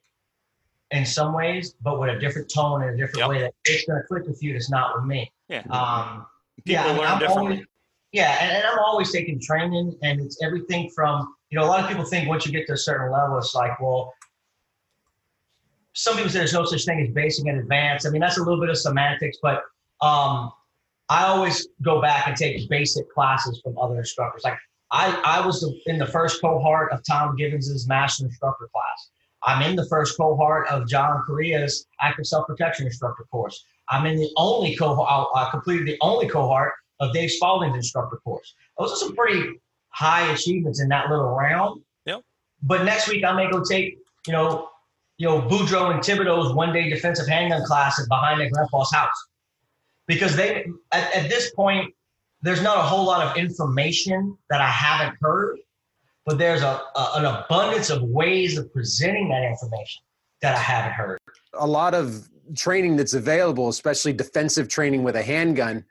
in 0.91 1.03
some 1.05 1.33
ways, 1.33 1.73
but 1.81 1.99
with 1.99 2.15
a 2.15 2.19
different 2.19 2.51
tone 2.53 2.83
and 2.83 2.91
a 2.91 2.97
different 2.97 3.19
Yep. 3.19 3.29
way 3.29 3.39
that 3.41 3.53
it's 3.65 3.85
going 3.85 3.99
to 4.01 4.07
click 4.07 4.27
with 4.27 4.41
you. 4.43 4.53
That's 4.53 4.69
not 4.69 4.95
with 4.95 5.05
me. 5.05 5.31
Yeah. 5.49 5.63
Um, 5.71 6.27
People 6.63 6.83
yeah, 6.85 6.85
learn 6.91 6.99
I'm 7.07 7.19
differently. 7.19 7.53
always- 7.53 7.65
yeah, 8.11 8.37
and, 8.39 8.51
and 8.57 8.65
I'm 8.65 8.79
always 8.79 9.11
taking 9.11 9.41
training, 9.41 9.97
and 10.01 10.21
it's 10.21 10.41
everything 10.41 10.89
from 10.95 11.35
you 11.49 11.59
know 11.59 11.65
a 11.65 11.67
lot 11.67 11.81
of 11.81 11.89
people 11.89 12.05
think 12.05 12.29
once 12.29 12.45
you 12.45 12.51
get 12.53 12.65
to 12.67 12.73
a 12.73 12.77
certain 12.77 13.11
level, 13.11 13.37
it's 13.37 13.53
like 13.53 13.77
well, 13.81 14.13
some 15.93 16.15
people 16.15 16.29
say 16.29 16.39
there's 16.39 16.53
no 16.53 16.63
such 16.63 16.85
thing 16.85 17.01
as 17.01 17.09
basic 17.09 17.45
and 17.47 17.59
advanced. 17.59 18.07
I 18.07 18.11
mean 18.11 18.21
that's 18.21 18.37
a 18.37 18.43
little 18.43 18.59
bit 18.61 18.69
of 18.69 18.77
semantics, 18.77 19.37
but 19.41 19.63
um, 20.01 20.51
I 21.09 21.25
always 21.25 21.67
go 21.81 22.01
back 22.01 22.27
and 22.27 22.35
take 22.35 22.67
basic 22.69 23.11
classes 23.11 23.61
from 23.63 23.77
other 23.77 23.97
instructors. 23.97 24.43
Like 24.43 24.57
I, 24.91 25.21
I 25.25 25.45
was 25.45 25.67
in 25.85 25.97
the 25.97 26.07
first 26.07 26.41
cohort 26.41 26.91
of 26.91 27.01
Tom 27.05 27.35
Givens's 27.35 27.87
master 27.87 28.25
instructor 28.25 28.69
class. 28.73 29.09
I'm 29.43 29.61
in 29.61 29.75
the 29.75 29.85
first 29.85 30.17
cohort 30.17 30.67
of 30.69 30.87
John 30.87 31.21
Correia's 31.27 31.85
active 32.01 32.25
self-protection 32.25 32.87
instructor 32.87 33.25
course. 33.31 33.63
I'm 33.89 34.07
in 34.07 34.17
the 34.17 34.29
only 34.37 34.75
cohort, 34.75 35.07
I 35.35 35.49
completed 35.51 35.87
the 35.87 35.97
only 36.01 36.27
cohort 36.27 36.73
of 36.99 37.13
Dave 37.13 37.29
Spalding's 37.29 37.75
instructor 37.75 38.17
course. 38.17 38.55
Those 38.79 38.93
are 38.93 38.95
some 38.95 39.15
pretty 39.15 39.59
high 39.89 40.31
achievements 40.33 40.81
in 40.81 40.89
that 40.89 41.09
little 41.09 41.29
round. 41.29 41.81
Yep. 42.05 42.21
But 42.63 42.83
next 42.83 43.07
week 43.07 43.23
I 43.23 43.33
may 43.33 43.49
go 43.49 43.63
take, 43.63 43.99
you 44.25 44.33
know, 44.33 44.69
you 45.17 45.27
know, 45.27 45.41
Boudreaux 45.41 45.93
and 45.93 46.01
Thibodeau's 46.01 46.53
one-day 46.53 46.89
defensive 46.89 47.27
handgun 47.27 47.63
class 47.65 48.01
at 48.01 48.09
behind 48.09 48.39
their 48.39 48.49
grandpa's 48.49 48.91
house. 48.91 49.27
Because 50.07 50.35
they 50.35 50.65
at, 50.91 51.13
at 51.15 51.29
this 51.29 51.51
point, 51.51 51.93
there's 52.41 52.61
not 52.61 52.77
a 52.77 52.81
whole 52.83 53.05
lot 53.05 53.25
of 53.25 53.37
information 53.37 54.37
that 54.49 54.61
I 54.61 54.69
haven't 54.69 55.17
heard, 55.21 55.57
but 56.25 56.37
there's 56.37 56.61
a, 56.61 56.81
a 56.95 57.11
an 57.15 57.25
abundance 57.25 57.89
of 57.89 58.03
ways 58.03 58.57
of 58.57 58.71
presenting 58.71 59.29
that 59.29 59.43
information 59.43 60.03
that 60.41 60.55
I 60.55 60.59
haven't 60.59 60.93
heard. 60.93 61.19
a 61.53 61.65
lot 61.65 61.93
of 61.93 62.29
training 62.55 62.95
that's 62.97 63.13
available, 63.13 63.69
especially 63.69 64.13
defensive 64.13 64.67
training 64.67 65.03
with 65.03 65.15
a 65.15 65.23
handgun, 65.23 65.83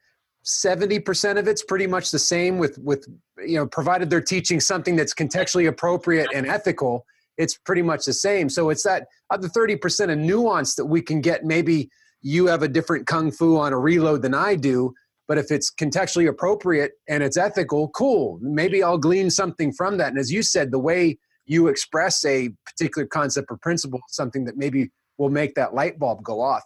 70% 0.45 1.39
of 1.39 1.49
it's 1.49 1.65
pretty 1.65 1.87
much 1.87 2.11
the 2.11 2.19
same 2.19 2.59
with 2.59 2.79
with 2.79 3.09
you 3.39 3.57
know, 3.57 3.67
provided 3.67 4.11
they're 4.11 4.21
teaching 4.21 4.61
something 4.61 4.95
that's 4.97 5.15
contextually 5.15 5.69
appropriate 5.69 6.29
and 6.35 6.47
ethical, 6.47 7.07
it's 7.37 7.57
pretty 7.57 7.83
much 7.83 8.05
the 8.05 8.13
same. 8.13 8.49
So 8.49 8.71
it's 8.71 8.85
that 8.85 9.09
other 9.31 9.49
30% 9.49 10.13
of 10.13 10.19
nuance 10.19 10.77
that 10.77 10.85
we 10.87 11.03
can 11.03 11.21
get. 11.21 11.45
Maybe 11.45 11.91
you 12.25 12.47
have 12.47 12.63
a 12.63 12.69
different 12.69 13.07
kung 13.07 13.31
fu 13.31 13.59
on 13.59 13.73
a 13.73 13.79
reload 13.79 14.23
than 14.23 14.35
I 14.35 14.57
do, 14.57 14.95
but 15.29 15.37
if 15.37 15.51
it's 15.51 15.71
contextually 15.71 16.27
appropriate 16.27 16.93
and 17.07 17.23
it's 17.23 17.37
ethical, 17.37 17.91
cool. 17.91 18.39
Maybe 18.41 18.83
I'll 18.83 18.99
glean 18.99 19.31
something 19.31 19.73
from 19.73 19.99
that. 19.99 20.09
And 20.09 20.19
as 20.19 20.33
you 20.33 20.43
said, 20.43 20.73
the 20.73 20.79
way 20.79 21.19
you 21.45 21.69
express 21.69 22.25
a 22.25 22.49
particular 22.65 23.07
concept 23.07 23.49
or 23.51 23.59
principle, 23.59 24.01
something 24.09 24.47
that 24.47 24.57
maybe 24.57 24.91
will 25.19 25.29
make 25.29 25.55
that 25.55 25.75
light 25.75 25.99
bulb 25.99 26.23
go 26.23 26.41
off. 26.41 26.63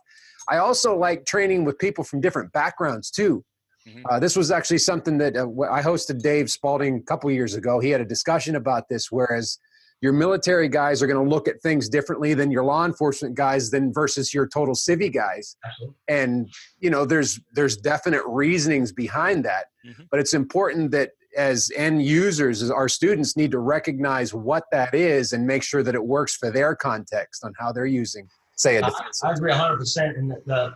I 0.49 0.59
also 0.59 0.97
like 0.97 1.27
training 1.27 1.65
with 1.65 1.77
people 1.79 2.05
from 2.05 2.21
different 2.21 2.53
backgrounds 2.53 3.11
too. 3.11 3.45
Mhm. 3.87 4.03
Uh, 4.09 4.21
this 4.21 4.37
was 4.37 4.53
actually 4.53 4.79
something 4.79 5.19
that 5.19 5.37
uh, 5.37 5.49
I 5.71 5.83
hosted 5.83 6.21
Dave 6.21 6.51
Spalding 6.51 6.99
a 6.99 7.03
couple 7.03 7.31
years 7.33 7.55
ago. 7.55 7.81
He 7.81 7.91
had 7.91 8.01
a 8.01 8.05
discussion 8.05 8.55
about 8.55 8.89
this, 8.89 9.11
whereas 9.11 9.59
your 10.01 10.13
military 10.13 10.69
guys 10.69 11.03
are 11.03 11.07
going 11.07 11.23
to 11.23 11.29
look 11.29 11.49
at 11.49 11.61
things 11.61 11.89
differently 11.89 12.33
than 12.35 12.51
your 12.51 12.63
law 12.65 12.85
enforcement 12.85 13.35
guys 13.35 13.71
than 13.71 13.93
versus 13.93 14.33
your 14.33 14.47
total 14.47 14.75
civvy 14.75 15.13
guys 15.13 15.57
Absolutely. 15.65 15.97
and 16.09 16.49
you 16.81 16.91
know 16.91 17.05
there's 17.05 17.41
there's 17.53 17.77
definite 17.77 18.23
reasonings 18.27 18.93
behind 18.93 19.45
that 19.45 19.67
Mhm. 19.87 20.07
but 20.11 20.21
it's 20.21 20.35
important 20.35 20.91
that 20.93 21.13
as 21.37 21.71
end 21.77 22.03
users, 22.05 22.63
as 22.63 22.71
our 22.71 22.89
students 22.89 23.37
need 23.37 23.51
to 23.53 23.59
recognize 23.61 24.35
what 24.35 24.65
that 24.73 24.93
is 24.95 25.33
and 25.33 25.47
make 25.47 25.63
sure 25.63 25.83
that 25.85 25.95
it 25.95 26.05
works 26.05 26.35
for 26.35 26.51
their 26.51 26.75
context 26.75 27.45
on 27.45 27.53
how 27.59 27.71
they're 27.71 27.87
using, 27.87 28.29
say, 28.57 28.77
a 28.77 28.83
I, 28.85 28.89
defensive. 28.89 29.29
I 29.29 29.33
agree 29.35 29.53
100%. 29.53 30.19
And 30.19 30.31
the, 30.33 30.43
the 30.47 30.75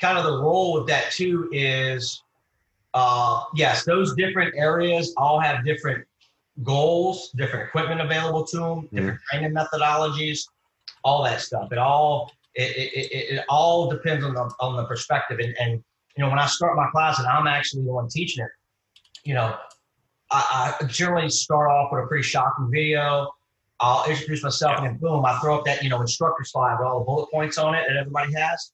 kind 0.00 0.18
of 0.18 0.24
the 0.24 0.38
role 0.38 0.74
with 0.74 0.86
that 0.88 1.10
too 1.12 1.48
is, 1.52 2.22
uh, 2.92 3.44
yes, 3.54 3.84
those 3.84 4.14
different 4.16 4.54
areas 4.56 5.14
all 5.16 5.40
have 5.40 5.64
different 5.64 6.04
goals, 6.62 7.30
different 7.36 7.68
equipment 7.68 8.00
available 8.00 8.44
to 8.46 8.56
them, 8.56 8.64
mm-hmm. 8.64 8.96
different 8.96 9.20
training 9.30 9.54
methodologies, 9.54 10.40
all 11.04 11.22
that 11.24 11.40
stuff. 11.40 11.72
It 11.72 11.78
all 11.78 12.30
it, 12.54 12.76
it, 12.76 12.92
it, 12.94 13.34
it 13.38 13.44
all 13.48 13.90
depends 13.90 14.24
on 14.24 14.34
the 14.34 14.50
on 14.60 14.76
the 14.76 14.84
perspective. 14.84 15.38
And, 15.38 15.54
and 15.58 15.82
you 16.16 16.22
know, 16.22 16.28
when 16.28 16.38
I 16.38 16.46
start 16.46 16.76
my 16.76 16.88
class 16.90 17.18
and 17.18 17.26
I'm 17.26 17.46
actually 17.46 17.84
the 17.84 17.92
one 17.92 18.08
teaching 18.08 18.44
it, 18.44 18.50
you 19.24 19.34
know, 19.34 19.56
I, 20.30 20.74
I 20.80 20.84
generally 20.84 21.30
start 21.30 21.70
off 21.70 21.90
with 21.92 22.04
a 22.04 22.06
pretty 22.06 22.24
shocking 22.24 22.70
video. 22.70 23.30
I'll 23.80 24.08
introduce 24.08 24.44
myself 24.44 24.78
and 24.78 24.86
then 24.86 24.96
boom, 24.98 25.24
I 25.24 25.38
throw 25.40 25.58
up 25.58 25.64
that, 25.64 25.82
you 25.82 25.88
know, 25.88 26.00
instructor 26.00 26.44
slide 26.44 26.78
with 26.78 26.86
all 26.86 27.00
the 27.00 27.04
bullet 27.04 27.30
points 27.30 27.58
on 27.58 27.74
it 27.74 27.84
that 27.88 27.96
everybody 27.96 28.32
has. 28.34 28.72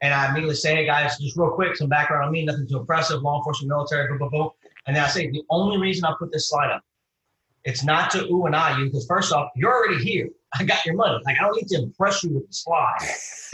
And 0.00 0.12
I 0.12 0.28
immediately 0.28 0.54
say, 0.54 0.76
hey 0.76 0.86
guys, 0.86 1.18
just 1.18 1.36
real 1.36 1.50
quick, 1.50 1.76
some 1.76 1.88
background 1.88 2.26
on 2.26 2.32
me, 2.32 2.44
nothing 2.44 2.68
too 2.68 2.78
impressive, 2.78 3.22
law 3.22 3.38
enforcement, 3.38 3.70
military, 3.70 4.06
boom, 4.08 4.18
boom, 4.18 4.30
boom. 4.30 4.50
And 4.86 4.94
then 4.94 5.02
I 5.02 5.08
say, 5.08 5.30
the 5.30 5.42
only 5.50 5.78
reason 5.78 6.04
I 6.04 6.14
put 6.18 6.30
this 6.30 6.50
slide 6.50 6.70
up, 6.70 6.82
it's 7.64 7.82
not 7.82 8.10
to 8.10 8.24
ooh 8.26 8.44
and 8.46 8.54
ah 8.54 8.78
you, 8.78 8.86
because 8.86 9.06
first 9.06 9.32
off, 9.32 9.50
you're 9.56 9.72
already 9.72 10.02
here. 10.02 10.28
I 10.58 10.64
got 10.64 10.84
your 10.84 10.94
money. 10.94 11.18
Like 11.24 11.36
I 11.40 11.44
don't 11.44 11.56
need 11.56 11.68
to 11.68 11.82
impress 11.82 12.22
you 12.22 12.34
with 12.34 12.46
the 12.46 12.52
slide. 12.52 12.98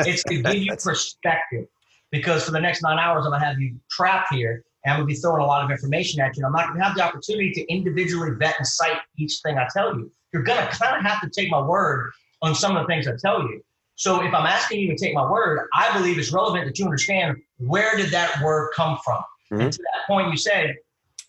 It's 0.00 0.22
to 0.24 0.42
give 0.42 0.54
you 0.54 0.76
perspective. 0.82 1.66
Because 2.10 2.44
for 2.44 2.50
the 2.50 2.60
next 2.60 2.82
nine 2.82 2.98
hours, 2.98 3.24
I'm 3.24 3.30
gonna 3.30 3.44
have 3.44 3.60
you 3.60 3.76
trapped 3.88 4.34
here 4.34 4.64
and 4.84 4.92
I'm 4.92 5.00
gonna 5.00 5.06
be 5.06 5.14
throwing 5.14 5.42
a 5.42 5.46
lot 5.46 5.64
of 5.64 5.70
information 5.70 6.20
at 6.20 6.36
you. 6.36 6.44
And 6.44 6.46
I'm 6.46 6.52
not 6.52 6.72
gonna 6.72 6.84
have 6.84 6.96
the 6.96 7.04
opportunity 7.04 7.52
to 7.52 7.72
individually 7.72 8.32
vet 8.36 8.56
and 8.58 8.66
cite 8.66 8.98
each 9.16 9.38
thing 9.44 9.58
I 9.58 9.68
tell 9.72 9.96
you. 9.96 10.10
You're 10.32 10.42
gonna 10.42 10.68
kind 10.68 10.96
of 10.96 11.04
have 11.04 11.20
to 11.20 11.30
take 11.30 11.50
my 11.50 11.60
word 11.60 12.10
on 12.42 12.54
some 12.54 12.76
of 12.76 12.82
the 12.82 12.86
things 12.88 13.06
I 13.06 13.12
tell 13.20 13.42
you. 13.42 13.62
So 13.94 14.24
if 14.24 14.32
I'm 14.34 14.46
asking 14.46 14.80
you 14.80 14.88
to 14.88 14.96
take 14.96 15.14
my 15.14 15.30
word, 15.30 15.68
I 15.74 15.92
believe 15.96 16.18
it's 16.18 16.32
relevant 16.32 16.64
that 16.66 16.78
you 16.78 16.86
understand 16.86 17.36
where 17.58 17.96
did 17.96 18.10
that 18.10 18.42
word 18.42 18.70
come 18.74 18.98
from. 19.04 19.22
And 19.50 19.72
to 19.72 19.78
that 19.78 20.06
point, 20.06 20.30
you 20.30 20.36
said 20.36 20.76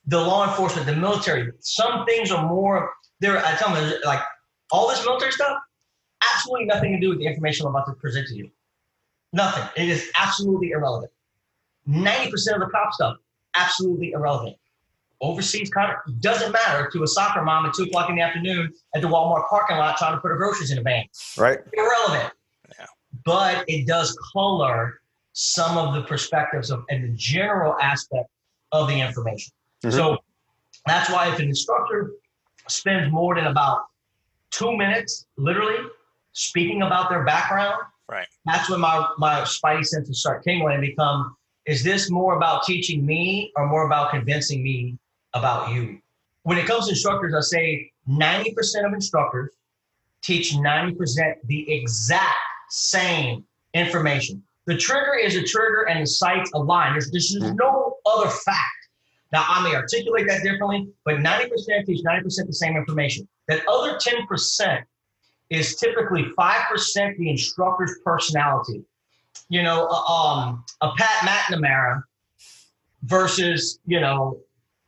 the 0.08 0.20
law 0.20 0.48
enforcement, 0.50 0.88
the 0.88 0.96
military, 0.96 1.52
some 1.60 2.06
things 2.06 2.32
are 2.32 2.48
more 2.48 2.92
there. 3.20 3.38
I 3.46 3.56
tell 3.56 3.74
them 3.74 3.94
like 4.04 4.20
all 4.72 4.88
this 4.88 5.04
military 5.06 5.32
stuff, 5.32 5.58
absolutely 6.34 6.66
nothing 6.66 6.94
to 6.94 7.00
do 7.00 7.10
with 7.10 7.20
the 7.20 7.26
information 7.26 7.66
I'm 7.66 7.76
about 7.76 7.86
to 7.88 7.94
present 7.94 8.28
to 8.28 8.36
you. 8.36 8.50
Nothing. 9.34 9.64
It 9.76 9.90
is 9.90 10.10
absolutely 10.16 10.72
irrelevant. 10.72 11.12
90% 11.88 12.32
of 12.54 12.60
the 12.60 12.70
cop 12.72 12.94
stuff, 12.94 13.18
absolutely 13.56 14.12
irrelevant. 14.12 14.58
Overseas 15.22 15.70
contract 15.70 16.10
doesn't 16.20 16.52
matter 16.52 16.90
to 16.92 17.04
a 17.04 17.08
soccer 17.08 17.44
mom 17.44 17.68
at 17.68 17.76
two 17.76 17.84
o'clock 17.84 18.10
in 18.10 18.16
the 18.16 18.22
afternoon 18.22 18.74
at 18.96 19.02
the 19.02 19.08
Walmart 19.08 19.48
parking 19.50 19.78
lot 19.78 19.98
trying 19.98 20.16
to 20.16 20.20
put 20.20 20.30
her 20.30 20.38
groceries 20.38 20.72
in 20.72 20.80
a 20.80 20.82
van. 20.82 21.06
Right? 21.38 21.60
Irrelevant. 21.74 22.34
Yeah. 22.78 22.86
But 23.24 23.66
it 23.68 23.86
does 23.86 24.18
color 24.34 25.02
some 25.34 25.78
of 25.78 25.94
the 25.94 26.02
perspectives 26.02 26.72
of 26.72 26.84
and 26.90 27.04
the 27.04 27.16
general 27.16 27.78
aspect 27.80 28.30
of 28.72 28.88
the 28.88 29.00
information. 29.00 29.54
Mhm. 29.84 29.92
So 29.92 30.18
that's 30.86 31.10
why 31.10 31.32
if 31.32 31.40
an 31.40 31.46
instructor 31.50 32.12
spends 32.68 33.12
more 33.12 33.36
than 33.36 33.48
about 33.48 33.86
two 34.52 34.76
minutes, 34.78 35.26
literally 35.38 35.78
speaking 36.34 36.82
about 36.84 37.10
their 37.10 37.24
background, 37.24 37.76
Right. 38.08 38.28
that's 38.46 38.70
when 38.70 38.80
my 38.82 39.08
my 39.18 39.42
spidey 39.42 39.86
senses 39.86 40.20
start 40.20 40.44
tingling 40.44 40.76
and 40.76 40.82
become: 40.82 41.36
Is 41.66 41.84
this 41.84 42.10
more 42.10 42.36
about 42.36 42.64
teaching 42.64 43.06
me 43.06 43.52
or 43.56 43.68
more 43.68 43.86
about 43.86 44.12
convincing 44.12 44.64
me 44.64 44.98
about 45.34 45.72
you? 45.72 46.02
When 46.44 46.58
it 46.58 46.66
comes 46.66 46.86
to 46.86 46.92
instructors, 46.92 47.34
I 47.34 47.42
say 47.42 47.92
ninety 48.08 48.54
percent 48.54 48.86
of 48.86 48.94
instructors 48.94 49.52
teach 50.22 50.56
ninety 50.56 50.94
percent 50.96 51.38
the 51.48 51.72
exact 51.72 52.38
same 52.70 53.46
information. 53.74 54.44
The 54.66 54.78
trigger 54.78 55.16
is 55.16 55.36
a 55.36 55.44
trigger 55.44 55.84
and 55.84 56.02
the 56.04 56.08
sight's 56.08 56.52
a 56.54 56.60
line. 56.60 56.94
There's, 56.94 57.10
there's 57.12 57.34
no 57.54 57.98
other 58.06 58.30
fact. 58.30 58.81
Now, 59.32 59.46
I 59.48 59.64
may 59.64 59.76
articulate 59.76 60.28
that 60.28 60.44
differently, 60.44 60.90
but 61.06 61.16
90% 61.16 61.86
teach 61.86 62.04
90% 62.04 62.48
the 62.48 62.54
same 62.54 62.76
information. 62.76 63.28
That 63.48 63.66
other 63.68 63.98
10% 63.98 64.84
is 65.50 65.76
typically 65.76 66.26
5% 66.38 67.18
the 67.18 67.30
instructor's 67.30 68.00
personality. 68.04 68.84
You 69.50 69.64
know, 69.64 69.88
uh, 69.90 70.14
um, 70.14 70.66
a 70.82 70.92
Pat 70.98 71.28
McNamara 71.28 72.04
versus, 73.04 73.80
you 73.86 74.00
know, 74.00 74.40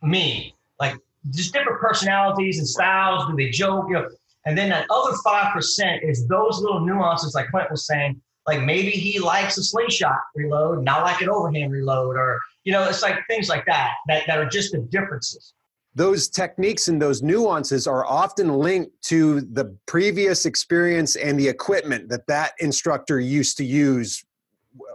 me. 0.02 0.56
Like, 0.80 0.96
just 1.32 1.54
different 1.54 1.80
personalities 1.80 2.60
and 2.60 2.68
styles. 2.68 3.26
Do 3.28 3.36
they 3.36 3.50
joke? 3.50 3.86
You 3.88 3.96
know, 3.96 4.10
and 4.46 4.58
then 4.58 4.70
that 4.70 4.88
other 4.90 5.16
5% 5.26 6.04
is 6.04 6.28
those 6.28 6.60
little 6.60 6.82
nuances, 6.82 7.34
like 7.34 7.50
Clint 7.50 7.72
was 7.72 7.88
saying, 7.88 8.22
like 8.48 8.62
maybe 8.62 8.92
he 8.92 9.20
likes 9.20 9.58
a 9.58 9.64
slingshot 9.64 10.18
reload, 10.36 10.84
not 10.84 11.04
like 11.04 11.22
an 11.22 11.30
overhand 11.30 11.72
reload, 11.72 12.18
or, 12.18 12.40
you 12.64 12.74
know, 12.74 12.84
it's 12.84 13.02
like 13.02 13.16
things 13.28 13.50
like 13.50 13.66
that, 13.66 13.94
that, 14.08 14.24
that 14.28 14.38
are 14.38 14.46
just 14.46 14.72
the 14.74 14.80
differences. 14.80 15.54
Those 15.96 16.28
techniques 16.28 16.88
and 16.88 17.02
those 17.02 17.22
nuances 17.22 17.88
are 17.88 18.06
often 18.06 18.50
linked 18.50 18.92
to 19.04 19.42
the 19.42 19.78
previous 19.86 20.46
experience 20.46 21.16
and 21.16 21.40
the 21.40 21.48
equipment 21.48 22.10
that 22.10 22.26
that 22.28 22.54
instructor 22.60 23.20
used 23.20 23.58
to 23.58 23.66
use 23.66 24.24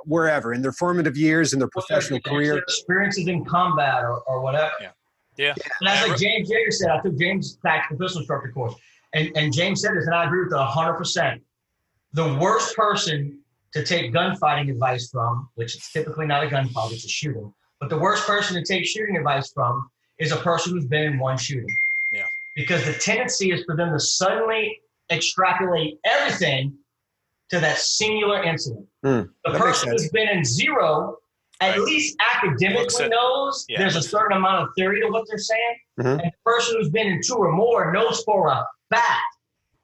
wherever 0.05 0.53
in 0.53 0.61
their 0.61 0.73
formative 0.73 1.17
years 1.17 1.53
in 1.53 1.59
their 1.59 1.69
professional 1.69 2.21
career. 2.21 2.59
Experiences 2.59 3.29
in 3.29 3.45
combat 3.45 4.03
or, 4.03 4.21
or 4.23 4.41
whatever. 4.41 4.73
Yeah. 4.81 4.91
yeah 5.37 5.55
And 5.81 5.89
that's 5.89 6.09
like 6.09 6.19
James 6.19 6.51
Yeager 6.51 6.73
said. 6.73 6.91
I 6.91 7.01
took 7.01 7.17
James' 7.19 7.59
tactical 7.65 7.99
pistol 7.99 8.21
instructor 8.21 8.51
course, 8.51 8.75
and, 9.15 9.31
and 9.37 9.53
James 9.53 9.81
said 9.81 9.95
this, 9.95 10.07
and 10.07 10.15
I 10.15 10.25
agree 10.25 10.45
with 10.45 10.53
it 10.53 10.57
100%. 10.57 11.41
The 12.13 12.37
worst 12.41 12.75
person 12.77 13.39
to 13.73 13.85
take 13.85 14.13
gunfighting 14.13 14.71
advice 14.71 15.11
from, 15.11 15.49
which 15.57 15.77
is 15.77 15.89
typically 15.93 16.27
not 16.27 16.43
a 16.45 16.47
gunfight, 16.49 16.93
it's 16.93 17.05
a 17.05 17.09
shooting, 17.09 17.53
but 17.81 17.91
the 17.91 17.99
worst 17.99 18.27
person 18.27 18.57
to 18.57 18.65
take 18.65 18.87
shooting 18.87 19.17
advice 19.17 19.53
from 19.53 19.89
is 20.19 20.33
a 20.33 20.37
person 20.37 20.73
who's 20.73 20.87
been 20.87 21.05
in 21.13 21.19
one 21.19 21.37
shooting. 21.37 21.69
Yeah. 22.13 22.25
Because 22.57 22.85
the 22.87 22.95
tendency 22.95 23.53
is 23.53 23.63
for 23.65 23.77
them 23.77 23.93
to 23.93 24.01
suddenly 24.01 24.81
extrapolate 25.11 25.99
everything 26.05 26.77
to 27.51 27.61
that 27.61 27.79
singular 27.79 28.43
incident. 28.43 28.87
Hmm, 29.03 29.09
the 29.11 29.29
that 29.45 29.53
makes 29.53 29.59
person 29.61 29.91
who's 29.93 30.11
been 30.11 30.29
in 30.29 30.45
zero 30.45 31.17
at 31.61 31.71
Right. 31.77 31.81
least 31.81 32.17
academically 32.35 33.05
at- 33.05 33.11
knows 33.11 33.65
yeah, 33.69 33.79
there's 33.79 33.97
a 33.97 34.03
certain 34.03 34.37
amount 34.37 34.63
of 34.65 34.69
theory 34.77 35.01
to 35.01 35.09
what 35.09 35.27
they're 35.29 35.39
saying. 35.39 35.77
Mhm. 36.01 36.23
And 36.23 36.33
the 36.33 36.33
person 36.45 36.77
who's 36.79 36.91
been 36.91 37.07
in 37.07 37.21
two 37.23 37.35
or 37.37 37.53
more 37.53 37.93
knows 37.93 38.23
for 38.25 38.49
a 38.49 38.65
fact 38.91 39.23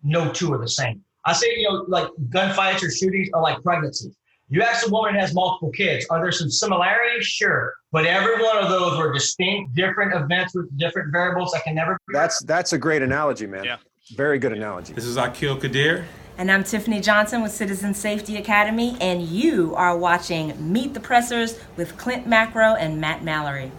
no 0.02 0.30
two 0.32 0.52
are 0.52 0.58
the 0.58 0.68
same. 0.68 1.02
I 1.26 1.32
say, 1.32 1.46
you 1.56 1.68
know, 1.68 1.84
like 1.88 2.08
gunfights 2.28 2.82
or 2.82 2.90
shootings 2.90 3.28
are 3.32 3.42
like 3.42 3.62
pregnancies. 3.62 4.14
You 4.48 4.62
ask 4.62 4.86
a 4.86 4.90
woman 4.90 5.14
that 5.14 5.20
has 5.20 5.34
multiple 5.34 5.70
kids, 5.70 6.06
are 6.10 6.20
there 6.20 6.30
some 6.30 6.50
similarities? 6.50 7.24
Sure. 7.26 7.74
But 7.92 8.04
every 8.04 8.42
one 8.42 8.58
of 8.58 8.68
those 8.68 8.98
were 8.98 9.12
distinct, 9.12 9.74
different 9.74 10.14
events 10.14 10.54
with 10.54 10.76
different 10.78 11.12
variables 11.12 11.52
that 11.52 11.64
can 11.64 11.74
never 11.74 11.98
be. 12.06 12.12
That's 12.12 12.42
that's 12.44 12.74
a 12.74 12.78
great 12.78 13.02
analogy, 13.02 13.46
man. 13.46 13.64
Yeah. 13.64 13.76
Very 14.14 14.38
good 14.38 14.52
analogy. 14.52 14.92
This 14.92 15.06
is 15.06 15.16
Akil 15.16 15.56
Kadir. 15.56 16.04
And 16.36 16.50
I'm 16.50 16.62
Tiffany 16.62 17.00
Johnson 17.00 17.42
with 17.42 17.52
Citizen 17.52 17.94
Safety 17.94 18.36
Academy, 18.36 18.98
and 19.00 19.22
you 19.22 19.74
are 19.76 19.96
watching 19.96 20.72
Meet 20.72 20.92
the 20.92 21.00
Pressers 21.00 21.58
with 21.76 21.96
Clint 21.96 22.26
Macro 22.26 22.74
and 22.74 23.00
Matt 23.00 23.24
Mallory. 23.24 23.70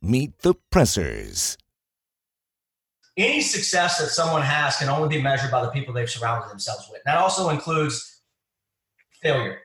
Meet 0.00 0.38
the 0.38 0.54
Pressers. 0.70 1.58
Any 3.16 3.40
success 3.40 3.98
that 3.98 4.08
someone 4.08 4.42
has 4.42 4.76
can 4.76 4.88
only 4.88 5.08
be 5.08 5.22
measured 5.22 5.50
by 5.50 5.62
the 5.62 5.70
people 5.70 5.92
they've 5.92 6.08
surrounded 6.08 6.50
themselves 6.50 6.88
with. 6.90 7.02
That 7.04 7.18
also 7.18 7.50
includes 7.50 8.22
failure. 9.22 9.58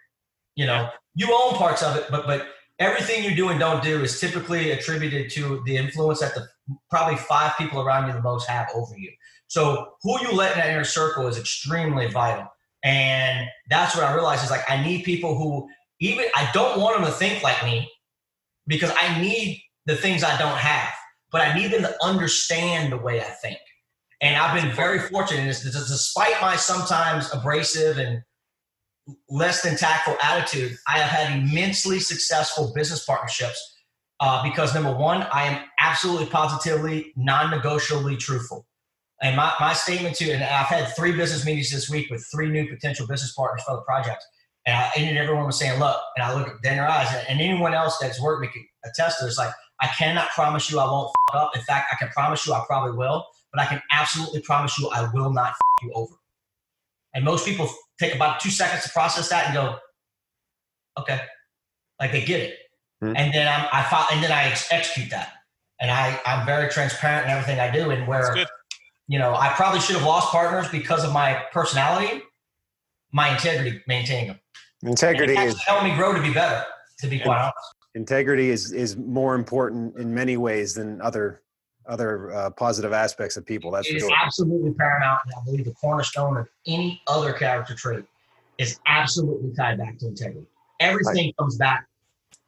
You 0.55 0.65
know, 0.65 0.89
you 1.15 1.27
own 1.31 1.53
parts 1.53 1.83
of 1.83 1.95
it, 1.95 2.05
but 2.09 2.27
but 2.27 2.47
everything 2.79 3.23
you 3.23 3.35
do 3.35 3.49
and 3.49 3.59
don't 3.59 3.83
do 3.83 4.03
is 4.03 4.19
typically 4.19 4.71
attributed 4.71 5.31
to 5.31 5.61
the 5.65 5.77
influence 5.77 6.19
that 6.19 6.35
the 6.35 6.47
probably 6.89 7.15
five 7.15 7.53
people 7.57 7.81
around 7.81 8.07
you 8.07 8.13
the 8.13 8.21
most 8.21 8.47
have 8.49 8.67
over 8.75 8.97
you. 8.97 9.11
So 9.47 9.93
who 10.01 10.21
you 10.21 10.33
let 10.33 10.53
in 10.53 10.59
that 10.59 10.69
inner 10.69 10.83
circle 10.83 11.27
is 11.27 11.37
extremely 11.37 12.07
vital. 12.07 12.47
And 12.83 13.47
that's 13.69 13.95
what 13.95 14.03
I 14.03 14.13
realized 14.13 14.43
is 14.43 14.51
like 14.51 14.69
I 14.69 14.83
need 14.83 15.03
people 15.03 15.37
who 15.37 15.67
even 15.99 16.25
I 16.35 16.49
don't 16.53 16.79
want 16.79 16.97
them 16.97 17.05
to 17.05 17.11
think 17.11 17.43
like 17.43 17.63
me 17.63 17.89
because 18.67 18.91
I 18.99 19.19
need 19.21 19.61
the 19.85 19.95
things 19.95 20.23
I 20.23 20.37
don't 20.37 20.57
have, 20.57 20.93
but 21.31 21.41
I 21.41 21.55
need 21.57 21.71
them 21.71 21.81
to 21.81 21.95
understand 22.03 22.91
the 22.91 22.97
way 22.97 23.21
I 23.21 23.25
think. 23.25 23.59
And 24.21 24.35
I've 24.35 24.59
been 24.59 24.73
very 24.75 24.99
fortunate 24.99 25.41
in 25.41 25.47
this, 25.47 25.61
despite 25.61 26.41
my 26.41 26.55
sometimes 26.55 27.31
abrasive 27.33 27.97
and 27.97 28.21
less 29.29 29.61
than 29.61 29.77
tactful 29.77 30.17
attitude, 30.21 30.75
I 30.87 30.99
have 30.99 31.09
had 31.09 31.39
immensely 31.39 31.99
successful 31.99 32.71
business 32.73 33.05
partnerships 33.05 33.75
uh, 34.19 34.43
because 34.43 34.73
number 34.73 34.93
one, 34.93 35.21
I 35.31 35.43
am 35.43 35.63
absolutely 35.79 36.25
positively 36.27 37.13
non-negotiably 37.15 38.17
truthful. 38.17 38.65
And 39.21 39.35
my, 39.35 39.53
my 39.59 39.73
statement 39.73 40.15
to, 40.17 40.31
and 40.31 40.43
I've 40.43 40.67
had 40.67 40.95
three 40.95 41.11
business 41.11 41.45
meetings 41.45 41.71
this 41.71 41.89
week 41.89 42.09
with 42.09 42.27
three 42.31 42.49
new 42.49 42.67
potential 42.67 43.07
business 43.07 43.33
partners 43.33 43.63
for 43.65 43.75
the 43.75 43.81
project. 43.81 44.23
And 44.65 44.75
I 44.75 44.91
ended 44.95 45.17
everyone 45.17 45.45
was 45.45 45.57
saying, 45.57 45.79
look, 45.79 45.97
and 46.15 46.25
I 46.25 46.33
look 46.33 46.47
at 46.47 46.55
their 46.61 46.87
eyes, 46.87 47.07
and 47.29 47.39
anyone 47.39 47.73
else 47.73 47.97
that's 47.99 48.21
worked 48.21 48.41
me 48.41 48.49
can 48.51 48.67
attest 48.83 49.19
to 49.19 49.25
this, 49.25 49.37
like, 49.37 49.53
I 49.81 49.87
cannot 49.87 50.29
promise 50.29 50.71
you 50.71 50.79
I 50.79 50.85
won't 50.85 51.11
f- 51.29 51.35
up. 51.35 51.55
In 51.55 51.61
fact, 51.61 51.93
I 51.93 51.95
can 51.97 52.09
promise 52.09 52.45
you 52.47 52.53
I 52.53 52.63
probably 52.65 52.97
will, 52.97 53.25
but 53.53 53.61
I 53.61 53.65
can 53.65 53.81
absolutely 53.91 54.41
promise 54.41 54.77
you 54.79 54.89
I 54.89 55.09
will 55.13 55.31
not 55.31 55.51
f- 55.51 55.83
you 55.83 55.91
over. 55.93 56.15
And 57.13 57.23
most 57.23 57.45
people 57.45 57.69
take 57.99 58.15
about 58.15 58.39
two 58.39 58.49
seconds 58.49 58.83
to 58.83 58.89
process 58.89 59.29
that 59.29 59.45
and 59.45 59.53
go, 59.53 59.77
okay, 60.99 61.19
like 61.99 62.11
they 62.11 62.23
get 62.23 62.41
it. 62.41 62.57
Mm-hmm. 63.03 63.15
And 63.15 63.33
then 63.33 63.47
I'm, 63.47 63.67
I 63.71 63.83
follow, 63.83 64.07
and 64.11 64.23
then 64.23 64.31
I 64.31 64.45
ex- 64.45 64.71
execute 64.71 65.09
that. 65.11 65.33
And 65.79 65.91
I, 65.91 66.19
I'm 66.25 66.45
very 66.45 66.69
transparent 66.69 67.25
in 67.25 67.31
everything 67.31 67.59
I 67.59 67.71
do. 67.71 67.91
And 67.91 68.07
where, 68.07 68.35
you 69.07 69.19
know, 69.19 69.35
I 69.35 69.49
probably 69.49 69.79
should 69.79 69.95
have 69.95 70.05
lost 70.05 70.31
partners 70.31 70.67
because 70.69 71.03
of 71.03 71.13
my 71.13 71.43
personality, 71.51 72.23
my 73.11 73.29
integrity, 73.29 73.81
maintaining 73.87 74.27
them. 74.29 74.39
Integrity 74.83 75.33
is 75.33 75.61
helping 75.63 75.91
me 75.91 75.95
grow 75.95 76.13
to 76.13 76.21
be 76.21 76.33
better, 76.33 76.65
to 76.99 77.07
be 77.07 77.19
quite 77.19 77.39
honest. 77.39 77.55
Integrity 77.95 78.49
is, 78.49 78.71
is 78.73 78.95
more 78.95 79.35
important 79.35 79.97
in 79.97 80.13
many 80.13 80.37
ways 80.37 80.73
than 80.73 81.01
other 81.01 81.41
other 81.87 82.33
uh, 82.33 82.49
positive 82.51 82.91
aspects 82.91 83.37
of 83.37 83.45
people. 83.45 83.71
That's 83.71 83.87
it 83.87 84.01
for 84.01 84.07
is 84.07 84.11
absolutely 84.21 84.73
paramount, 84.73 85.21
and 85.25 85.33
I 85.39 85.45
believe 85.45 85.65
the 85.65 85.73
cornerstone 85.73 86.37
of 86.37 86.47
any 86.67 87.01
other 87.07 87.33
character 87.33 87.73
trait 87.75 88.05
is 88.57 88.79
absolutely 88.85 89.53
tied 89.55 89.77
back 89.77 89.97
to 89.99 90.07
integrity. 90.07 90.47
Everything 90.79 91.27
right. 91.27 91.37
comes 91.37 91.57
back 91.57 91.87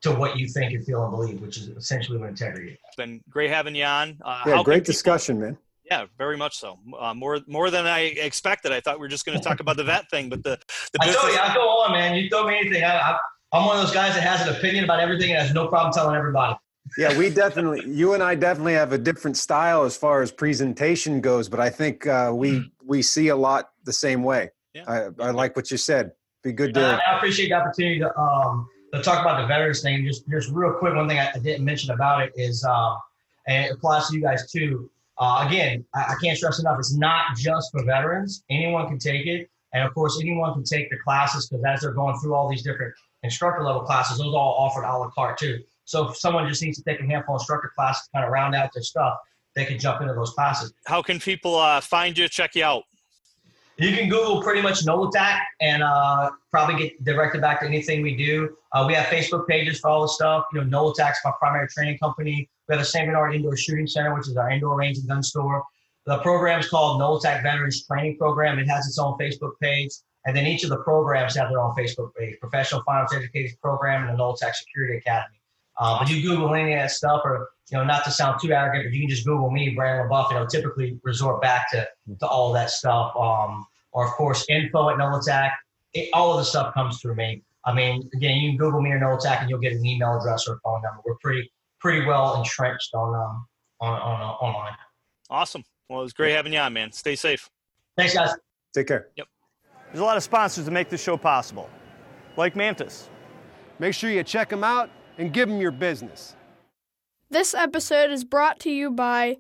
to 0.02 0.12
what 0.12 0.38
you 0.38 0.48
think 0.48 0.74
and 0.74 0.86
feel 0.86 1.04
and 1.04 1.12
believe, 1.12 1.42
which 1.42 1.58
is 1.58 1.70
essentially 1.70 2.18
what 2.18 2.30
integrity 2.30 2.72
is. 2.72 2.78
It's 2.88 2.96
been 2.96 3.22
great 3.30 3.50
having 3.50 3.76
you 3.76 3.86
on. 3.86 4.18
Uh, 4.24 4.44
yeah, 4.46 4.64
great 4.64 4.86
discussion, 4.86 5.38
people, 5.38 5.50
man. 5.50 5.58
Yeah, 5.86 6.06
very 6.18 6.38
much 6.38 6.58
so. 6.58 6.78
Uh, 6.98 7.14
more 7.14 7.40
more 7.48 7.72
than 7.72 7.88
I 7.88 8.02
expected. 8.02 8.72
I 8.72 8.80
thought 8.80 8.98
we 8.98 9.02
were 9.02 9.08
just 9.08 9.26
going 9.26 9.38
to 9.38 9.44
talk 9.44 9.60
about 9.60 9.78
the 9.78 9.84
vet 9.84 10.10
thing, 10.10 10.30
but 10.30 10.44
the 10.44 10.60
the 10.94 11.00
business. 11.00 11.18
I 11.18 11.22
told 11.22 11.34
you, 11.34 11.40
I 11.40 11.54
go 11.54 11.62
on, 11.62 11.92
man. 11.94 12.16
You 12.16 12.30
throw 12.30 12.48
me 12.48 12.60
anything. 12.60 12.84
I, 12.84 12.98
I, 12.98 13.18
I'm 13.52 13.66
one 13.66 13.78
of 13.78 13.84
those 13.84 13.94
guys 13.94 14.14
that 14.14 14.22
has 14.22 14.48
an 14.48 14.56
opinion 14.56 14.84
about 14.84 15.00
everything 15.00 15.32
and 15.32 15.42
has 15.42 15.54
no 15.54 15.68
problem 15.68 15.92
telling 15.92 16.16
everybody. 16.16 16.56
Yeah, 16.98 17.18
we 17.18 17.30
definitely, 17.30 17.84
you 17.88 18.14
and 18.14 18.24
I 18.24 18.36
definitely 18.36 18.74
have 18.74 18.94
a 18.94 18.98
different 18.98 19.38
style 19.38 19.84
as 19.84 19.96
far 19.96 20.22
as 20.22 20.32
presentation 20.32 21.22
goes, 21.22 21.50
but 21.50 21.60
I 21.60 21.70
think 21.70 22.08
uh, 22.08 22.32
we 22.34 22.52
mm-hmm. 22.52 22.88
we 22.88 23.02
see 23.02 23.28
a 23.28 23.36
lot 23.36 23.72
the 23.84 23.94
same 23.94 24.24
way. 24.24 24.50
Yeah. 24.74 25.12
I, 25.20 25.26
I 25.28 25.32
like 25.32 25.56
what 25.56 25.70
you 25.72 25.78
said. 25.78 26.12
Be 26.44 26.52
good 26.52 26.74
to. 26.76 27.02
I 27.06 27.18
appreciate 27.18 27.50
the 27.50 27.56
opportunity 27.56 28.00
to 28.00 28.18
um 28.18 28.68
to 28.94 29.02
talk 29.02 29.22
about 29.22 29.42
the 29.42 29.48
veterans 29.48 29.82
thing. 29.82 30.06
Just 30.06 30.28
just 30.30 30.50
real 30.52 30.74
quick, 30.74 30.96
one 30.96 31.08
thing 31.08 31.20
I, 31.20 31.32
I 31.34 31.40
didn't 31.40 31.66
mention 31.66 31.92
about 31.92 32.24
it 32.24 32.34
is, 32.36 32.64
uh, 32.64 32.96
and 33.48 33.66
it 33.66 33.74
applies 33.74 34.08
to 34.08 34.16
you 34.16 34.22
guys 34.22 34.52
too. 34.52 34.90
Uh, 35.18 35.46
again, 35.48 35.86
I, 35.94 36.14
I 36.14 36.16
can't 36.24 36.38
stress 36.38 36.60
enough. 36.60 36.80
It's 36.80 36.96
not 36.96 37.36
just 37.36 37.72
for 37.72 37.84
veterans. 37.84 38.44
Anyone 38.50 38.88
can 38.88 38.98
take 38.98 39.28
it, 39.28 39.50
and 39.74 39.84
of 39.84 39.94
course, 39.94 40.20
anyone 40.22 40.54
can 40.54 40.64
take 40.64 40.90
the 40.90 40.98
classes 41.04 41.50
because 41.50 41.64
as 41.68 41.82
they're 41.82 41.92
going 41.92 42.18
through 42.20 42.34
all 42.34 42.50
these 42.50 42.64
different 42.64 42.94
instructor 43.24 43.64
level 43.64 43.82
classes, 43.82 44.18
those 44.18 44.34
all 44.34 44.56
offered 44.58 44.84
a 44.84 44.98
la 44.98 45.10
carte 45.10 45.38
too. 45.38 45.60
So 45.86 46.10
if 46.10 46.18
someone 46.18 46.48
just 46.48 46.62
needs 46.62 46.78
to 46.78 46.84
take 46.84 47.00
a 47.00 47.06
handful 47.06 47.36
of 47.36 47.42
instructor 47.42 47.72
classes 47.76 48.06
to 48.06 48.12
kind 48.12 48.26
of 48.26 48.32
round 48.32 48.56
out 48.56 48.70
their 48.74 48.84
stuff, 48.84 49.18
they 49.56 49.66
can 49.66 49.80
jump 49.80 50.02
into 50.02 50.14
those 50.14 50.32
classes. 50.32 50.74
How 50.86 51.02
can 51.02 51.20
people 51.20 51.58
uh, 51.58 51.82
find 51.82 52.18
you, 52.18 52.28
check 52.28 52.56
you 52.56 52.64
out? 52.64 52.84
You 53.78 53.96
can 53.96 54.10
Google 54.10 54.44
pretty 54.44 54.62
much 54.62 54.86
Attack 54.86 55.48
and 55.62 55.82
uh, 55.82 56.32
probably 56.52 56.76
get 56.76 57.04
directed 57.06 57.40
back 57.40 57.62
to 57.62 57.66
anything 57.66 58.02
we 58.02 58.16
do. 58.16 58.56
Uh, 58.74 58.84
we 58.86 58.94
have 58.94 59.06
Facebook 59.06 59.48
pages 59.48 59.80
for 59.80 59.90
all 59.90 60.02
the 60.02 60.10
stuff. 60.10 60.46
You 60.54 60.66
know, 60.66 60.92
Attack's 60.92 61.20
my 61.24 61.32
primary 61.40 61.68
training 61.70 61.98
company. 61.98 62.50
We 62.68 62.76
have 62.76 62.82
a 62.82 62.86
St. 62.86 63.08
Bernard 63.08 63.36
Indoor 63.36 63.56
Shooting 63.56 63.88
Center, 63.88 64.14
which 64.14 64.28
is 64.28 64.36
our 64.36 64.52
indoor 64.52 64.78
range 64.78 64.98
and 64.98 65.08
gun 65.08 65.24
store. 65.24 65.64
The 66.06 66.18
program 66.20 66.60
is 66.60 66.68
called 66.68 67.02
Attack 67.20 67.42
Veterans 67.42 67.86
Training 67.86 68.18
Program. 68.18 68.60
It 68.60 68.68
has 68.68 68.86
its 68.86 69.00
own 69.00 69.18
Facebook 69.18 69.54
page. 69.62 69.92
And 70.26 70.36
then 70.36 70.46
each 70.46 70.64
of 70.64 70.70
the 70.70 70.78
programs 70.78 71.36
have 71.36 71.50
their 71.50 71.60
own 71.60 71.74
Facebook 71.76 72.14
page 72.16 72.40
Professional 72.40 72.84
Firearms 72.84 73.14
Education 73.14 73.58
Program 73.62 74.10
and 74.10 74.20
the 74.20 74.24
Attack 74.24 74.56
Security 74.56 74.98
Academy. 74.98 75.40
Um, 75.80 76.00
but 76.00 76.10
you 76.10 76.22
Google 76.22 76.54
any 76.56 76.74
of 76.74 76.80
that 76.80 76.92
stuff, 76.92 77.22
or 77.24 77.50
you 77.72 77.78
know, 77.78 77.86
not 77.86 78.04
to 78.04 78.12
sound 78.12 78.42
too 78.42 78.52
arrogant, 78.52 78.86
but 78.86 78.94
you 78.94 79.02
can 79.02 79.10
just 79.10 79.26
Google 79.26 79.50
me, 79.50 79.70
Brandon 79.70 80.08
LaBeouf. 80.10 80.34
I'll 80.34 80.46
typically 80.48 81.00
resort 81.04 81.42
back 81.42 81.72
to 81.72 81.88
to 82.20 82.28
all 82.28 82.52
that 82.54 82.70
stuff. 82.70 83.16
Um, 83.16 83.66
or 83.92 84.06
of 84.06 84.12
course, 84.12 84.46
info 84.50 84.90
at 84.90 84.98
Nolitac. 84.98 85.52
It, 85.94 86.10
all 86.14 86.32
of 86.34 86.38
the 86.38 86.44
stuff 86.44 86.74
comes 86.74 87.00
through 87.00 87.16
me. 87.16 87.44
I 87.66 87.74
mean, 87.74 88.10
again, 88.14 88.38
you 88.38 88.52
can 88.52 88.58
Google 88.58 88.82
me 88.82 88.92
or 88.92 89.00
Nolitac, 89.00 89.40
and 89.42 89.50
you'll 89.50 89.60
get 89.60 89.74
an 89.74 89.86
email 89.86 90.18
address 90.20 90.48
or 90.48 90.56
a 90.56 90.60
phone 90.60 90.82
number. 90.82 91.02
We're 91.06 91.16
pretty 91.16 91.50
pretty 91.80 92.06
well 92.06 92.36
entrenched 92.36 92.94
on 92.94 93.16
um 93.16 93.48
on 93.80 93.94
on 93.94 94.22
uh, 94.22 94.34
online. 94.34 94.74
Awesome. 95.30 95.64
Well, 95.88 96.02
it 96.02 96.04
was 96.04 96.14
great 96.14 96.34
having 96.34 96.54
you 96.54 96.60
on, 96.60 96.74
man. 96.74 96.92
Stay 96.92 97.16
safe. 97.16 97.50
Thanks, 97.98 98.14
guys. 98.14 98.32
Take 98.74 98.88
care. 98.88 99.08
Yep. 99.16 99.28
There's 99.92 100.02
a 100.02 100.06
lot 100.06 100.18
of 100.18 100.24
sponsors 100.24 100.66
that 100.66 100.72
make 100.72 100.90
this 100.90 101.02
show 101.02 101.18
possible, 101.18 101.70
like 102.38 102.56
Mantis. 102.56 103.10
Make 103.80 103.94
sure 103.94 104.12
you 104.12 104.24
check 104.24 104.50
them 104.50 104.64
out 104.64 104.90
and 105.18 105.34
give 105.34 105.50
them 105.50 105.60
your 105.60 105.72
business. 105.72 106.36
This 107.32 107.54
episode 107.54 108.12
is 108.12 108.24
brought 108.24 108.60
to 108.62 108.70
you 108.70 108.92
by 108.92 109.38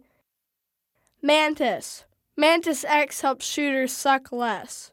Mantis. 1.21 2.05
Mantis 2.35 2.83
X 2.85 3.21
helps 3.21 3.45
shooters 3.45 3.91
suck 3.91 4.31
less. 4.31 4.91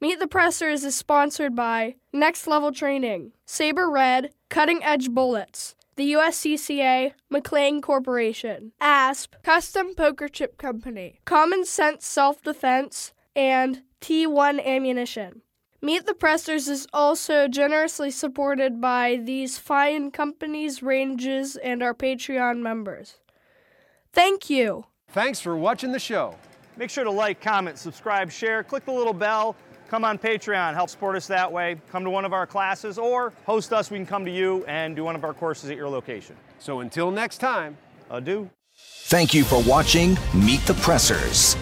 Meet 0.00 0.18
the 0.18 0.26
Pressers 0.26 0.84
is 0.84 0.94
sponsored 0.94 1.54
by 1.54 1.96
Next 2.12 2.46
Level 2.46 2.72
Training, 2.72 3.32
SABRE 3.46 3.90
Red, 3.90 4.32
Cutting 4.48 4.82
Edge 4.82 5.10
Bullets, 5.10 5.76
the 5.96 6.12
USCCA, 6.12 7.12
McLean 7.28 7.80
Corporation, 7.82 8.72
ASP, 8.80 9.36
Custom 9.42 9.94
Poker 9.94 10.28
Chip 10.28 10.56
Company, 10.56 11.20
Common 11.26 11.64
Sense 11.64 12.06
Self 12.06 12.42
Defense, 12.42 13.12
and 13.36 13.82
T1 14.00 14.64
Ammunition. 14.64 15.42
Meet 15.82 16.04
the 16.04 16.14
Pressers 16.14 16.68
is 16.68 16.86
also 16.92 17.48
generously 17.48 18.10
supported 18.10 18.80
by 18.80 19.16
these 19.16 19.56
fine 19.56 20.10
companies, 20.10 20.82
ranges, 20.82 21.56
and 21.56 21.82
our 21.82 21.94
Patreon 21.94 22.58
members. 22.58 23.16
Thank 24.12 24.50
you. 24.50 24.84
Thanks 25.08 25.40
for 25.40 25.56
watching 25.56 25.92
the 25.92 25.98
show. 25.98 26.36
Make 26.76 26.90
sure 26.90 27.04
to 27.04 27.10
like, 27.10 27.40
comment, 27.40 27.78
subscribe, 27.78 28.30
share, 28.30 28.62
click 28.62 28.84
the 28.84 28.92
little 28.92 29.14
bell, 29.14 29.56
come 29.88 30.04
on 30.04 30.18
Patreon, 30.18 30.74
help 30.74 30.90
support 30.90 31.16
us 31.16 31.26
that 31.26 31.50
way, 31.50 31.80
come 31.90 32.04
to 32.04 32.10
one 32.10 32.24
of 32.24 32.32
our 32.32 32.46
classes, 32.46 32.98
or 32.98 33.32
host 33.44 33.72
us, 33.72 33.90
we 33.90 33.98
can 33.98 34.06
come 34.06 34.24
to 34.24 34.30
you 34.30 34.64
and 34.66 34.94
do 34.94 35.04
one 35.04 35.16
of 35.16 35.24
our 35.24 35.34
courses 35.34 35.70
at 35.70 35.76
your 35.76 35.88
location. 35.88 36.36
So 36.58 36.80
until 36.80 37.10
next 37.10 37.38
time, 37.38 37.76
adieu. 38.10 38.50
Thank 39.04 39.34
you 39.34 39.44
for 39.44 39.62
watching 39.62 40.16
Meet 40.34 40.60
the 40.66 40.74
Pressers. 40.74 41.56